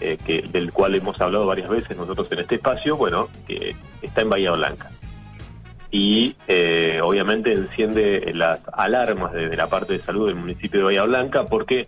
eh, 0.00 0.48
del 0.50 0.72
cual 0.72 0.94
hemos 0.94 1.20
hablado 1.20 1.46
varias 1.46 1.70
veces 1.70 1.96
nosotros 1.96 2.30
en 2.32 2.40
este 2.40 2.56
espacio, 2.56 2.96
bueno, 2.96 3.28
que 3.46 3.74
está 4.02 4.20
en 4.20 4.30
Bahía 4.30 4.50
Blanca 4.52 4.90
y 5.92 6.36
eh, 6.48 7.00
obviamente 7.02 7.52
enciende 7.52 8.32
las 8.34 8.60
alarmas 8.72 9.32
desde 9.32 9.54
la 9.56 9.68
parte 9.68 9.92
de 9.92 9.98
salud 9.98 10.26
del 10.26 10.36
municipio 10.36 10.80
de 10.80 10.84
Bahía 10.84 11.04
Blanca 11.04 11.44
porque, 11.44 11.86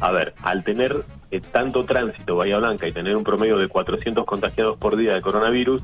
a 0.00 0.12
ver, 0.12 0.34
al 0.42 0.62
tener 0.64 0.94
eh, 1.30 1.40
tanto 1.40 1.84
tránsito 1.84 2.36
Bahía 2.36 2.58
Blanca 2.58 2.86
y 2.86 2.92
tener 2.92 3.16
un 3.16 3.24
promedio 3.24 3.56
de 3.56 3.66
400 3.66 4.26
contagiados 4.26 4.76
por 4.76 4.96
día 4.96 5.14
de 5.14 5.22
coronavirus, 5.22 5.82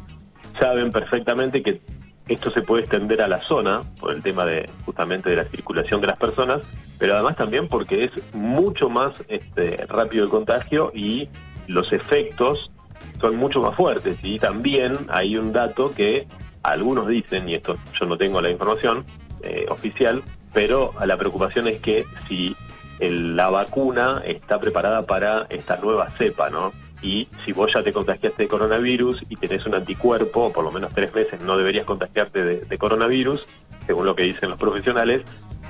saben 0.61 0.93
perfectamente 0.93 1.63
que 1.63 1.81
esto 2.29 2.51
se 2.51 2.61
puede 2.61 2.83
extender 2.83 3.23
a 3.23 3.29
la 3.29 3.41
zona 3.41 3.83
por 3.99 4.13
el 4.13 4.23
tema 4.23 4.45
de 4.45 4.69
justamente 4.85 5.31
de 5.31 5.37
la 5.37 5.45
circulación 5.45 6.03
de 6.03 6.09
las 6.09 6.19
personas, 6.19 6.61
pero 6.99 7.15
además 7.15 7.37
también 7.37 7.67
porque 7.67 8.05
es 8.05 8.35
mucho 8.35 8.91
más 8.91 9.25
este, 9.29 9.87
rápido 9.89 10.25
el 10.25 10.31
contagio 10.31 10.93
y 10.95 11.31
los 11.67 11.93
efectos 11.95 12.71
son 13.23 13.37
mucho 13.37 13.63
más 13.63 13.75
fuertes. 13.75 14.19
Y 14.23 14.39
también 14.39 14.99
hay 15.09 15.39
un 15.39 15.53
dato 15.53 15.91
que 15.91 16.27
algunos 16.65 17.07
dicen, 17.07 17.49
y 17.49 17.55
esto 17.55 17.77
yo 17.99 18.07
no 18.07 18.17
tengo 18.17 18.41
la 18.41 18.51
información 18.51 19.05
eh, 19.43 19.67
oficial, 19.69 20.23
pero 20.53 20.93
la 21.05 21.17
preocupación 21.17 21.69
es 21.69 21.81
que 21.81 22.05
si 22.27 22.57
la 23.01 23.51
vacuna 23.51 24.23
está 24.25 24.59
preparada 24.59 25.03
para 25.03 25.47
esta 25.51 25.77
nueva 25.77 26.11
cepa, 26.17 26.49
¿no? 26.49 26.73
Y 27.03 27.29
si 27.45 27.53
vos 27.53 27.73
ya 27.73 27.83
te 27.83 27.93
contagiaste 27.93 28.45
de 28.45 28.49
coronavirus 28.49 29.25
y 29.29 29.37
tenés 29.37 29.67
un 29.67 29.75
anticuerpo, 29.75 30.53
por 30.53 30.65
lo 30.65 30.73
menos 30.73 30.95
tres 30.95 31.15
meses 31.15 31.41
no 31.43 31.59
deberías 31.59 31.85
contagiarte 31.85 32.65
de, 32.65 32.79
coronavirus, 32.79 33.47
según 33.87 34.07
lo 34.07 34.17
que 34.17 34.23
dicen 34.23 34.49
los 34.49 34.59
profesionales, 34.59 35.23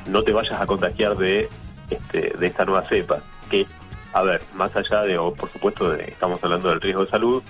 no 0.06 0.22
te 0.22 0.32
vayas 0.32 0.60
a 0.60 0.66
contagiar 0.66 1.16
de, 1.16 1.48
este, 1.90 2.34
de 2.38 2.46
esta 2.46 2.64
nueva 2.64 2.86
cepa. 2.86 3.18
Que, 3.50 3.66
a 4.12 4.22
ver, 4.22 4.42
más 4.54 4.76
allá 4.76 5.02
de, 5.02 5.18
o 5.18 5.34
por 5.34 5.50
supuesto, 5.50 5.92
estamos 5.94 6.44
hablando 6.44 6.68
del 6.68 6.80
riesgo 6.80 7.04
de 7.04 7.10
salud, 7.10 7.42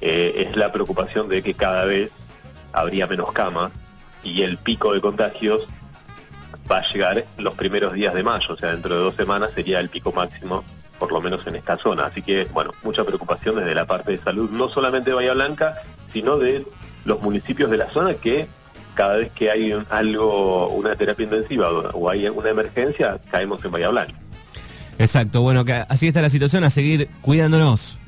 eh, 0.00 0.46
es 0.48 0.56
la 0.56 0.70
preocupación 0.70 1.28
de 1.28 1.42
que 1.42 1.54
cada 1.54 1.84
vez 1.84 2.12
habría 2.72 3.06
menos 3.06 3.32
camas 3.32 3.72
y 4.22 4.42
el 4.42 4.58
pico 4.58 4.92
de 4.92 5.00
contagios 5.00 5.66
va 6.70 6.78
a 6.78 6.92
llegar 6.92 7.24
los 7.38 7.54
primeros 7.54 7.92
días 7.92 8.14
de 8.14 8.22
mayo, 8.22 8.54
o 8.54 8.56
sea, 8.56 8.70
dentro 8.70 8.96
de 8.96 9.02
dos 9.02 9.14
semanas 9.14 9.50
sería 9.54 9.80
el 9.80 9.88
pico 9.88 10.12
máximo, 10.12 10.64
por 10.98 11.12
lo 11.12 11.20
menos 11.20 11.46
en 11.46 11.56
esta 11.56 11.76
zona. 11.76 12.06
Así 12.06 12.22
que, 12.22 12.44
bueno, 12.52 12.70
mucha 12.82 13.04
preocupación 13.04 13.56
desde 13.56 13.74
la 13.74 13.86
parte 13.86 14.12
de 14.12 14.18
salud, 14.18 14.50
no 14.50 14.68
solamente 14.68 15.10
de 15.10 15.16
Bahía 15.16 15.34
Blanca, 15.34 15.74
sino 16.12 16.38
de 16.38 16.66
los 17.04 17.20
municipios 17.20 17.70
de 17.70 17.78
la 17.78 17.90
zona 17.90 18.14
que 18.14 18.46
cada 18.94 19.16
vez 19.16 19.32
que 19.32 19.50
hay 19.50 19.74
algo, 19.90 20.68
una 20.68 20.94
terapia 20.94 21.24
intensiva 21.24 21.70
o 21.70 22.08
hay 22.08 22.28
una 22.28 22.50
emergencia, 22.50 23.18
caemos 23.30 23.64
en 23.64 23.70
Bahía 23.70 23.88
Blanca. 23.88 24.14
Exacto, 24.98 25.40
bueno, 25.40 25.64
así 25.88 26.06
está 26.06 26.22
la 26.22 26.30
situación, 26.30 26.64
a 26.64 26.70
seguir 26.70 27.08
cuidándonos. 27.22 27.98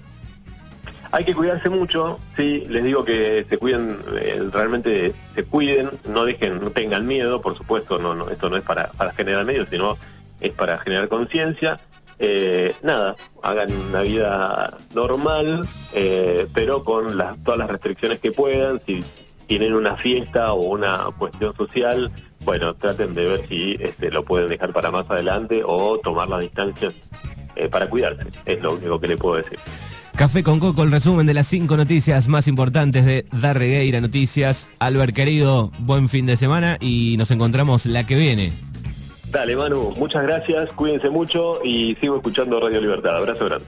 Hay 1.15 1.25
que 1.25 1.33
cuidarse 1.33 1.71
mucho, 1.71 2.19
sí, 2.35 2.65
les 2.69 2.83
digo 2.83 3.05
que 3.05 3.47
se 3.49 3.57
cuiden, 3.57 3.99
eh, 4.21 4.49
realmente 4.51 5.15
se 5.33 5.45
cuiden, 5.45 5.91
no 6.09 6.25
dejen, 6.25 6.61
no 6.61 6.73
tengan 6.73 7.07
miedo, 7.07 7.41
por 7.41 7.57
supuesto, 7.57 8.01
no, 8.01 8.29
esto 8.31 8.51
no 8.51 8.57
es 8.57 8.65
para, 8.65 8.91
generar 9.17 9.45
miedo, 9.45 9.65
sino 9.71 9.97
es 10.41 10.53
para 10.55 10.77
generar 10.79 11.07
conciencia. 11.07 11.79
Eh, 12.19 12.75
nada, 12.83 13.15
hagan 13.45 13.71
una 13.91 14.03
vida 14.03 14.77
normal, 14.93 15.69
eh, 15.93 16.49
pero 16.53 16.83
con 16.83 17.17
todas 17.45 17.61
las 17.61 17.71
restricciones 17.71 18.19
que 18.19 18.33
puedan. 18.33 18.81
Si 18.85 19.01
tienen 19.47 19.73
una 19.75 19.97
fiesta 19.97 20.53
o 20.53 20.63
una 20.63 21.11
cuestión 21.17 21.55
social, 21.55 22.11
bueno, 22.41 22.75
traten 22.75 23.15
de 23.15 23.25
ver 23.25 23.47
si 23.47 23.77
este, 23.79 24.11
lo 24.11 24.25
pueden 24.25 24.49
dejar 24.49 24.73
para 24.73 24.91
más 24.91 25.09
adelante 25.09 25.63
o 25.65 25.97
tomar 26.01 26.29
las 26.29 26.41
distancias 26.41 26.93
para 27.71 27.89
cuidarse. 27.89 28.27
Es 28.47 28.61
lo 28.61 28.75
único 28.75 28.99
que 28.99 29.07
le 29.07 29.17
puedo 29.17 29.37
decir. 29.37 29.61
Café 30.17 30.45
con 30.45 30.61
Coco, 30.61 30.85
el 30.85 30.93
resumen 30.93 31.27
de 31.27 31.35
las 31.35 31.49
cinco 31.49 31.77
noticias 31.77 32.29
más 32.29 32.47
importantes 32.47 33.05
de 33.05 33.27
Darregueira 33.33 34.01
Noticias. 34.01 34.69
Albert, 34.79 35.13
querido, 35.13 35.73
buen 35.81 36.09
fin 36.09 36.25
de 36.25 36.37
semana 36.37 36.79
y 36.81 37.17
nos 37.19 37.33
encontramos 37.33 37.85
la 37.85 38.07
que 38.07 38.15
viene. 38.15 38.53
Dale, 39.33 39.57
Manu, 39.57 39.93
muchas 39.97 40.23
gracias, 40.23 40.71
cuídense 40.77 41.11
mucho 41.11 41.59
y 41.65 41.97
sigo 41.97 42.15
escuchando 42.15 42.61
Radio 42.61 42.81
Libertad. 42.81 43.17
Abrazo 43.17 43.47
grande. 43.47 43.67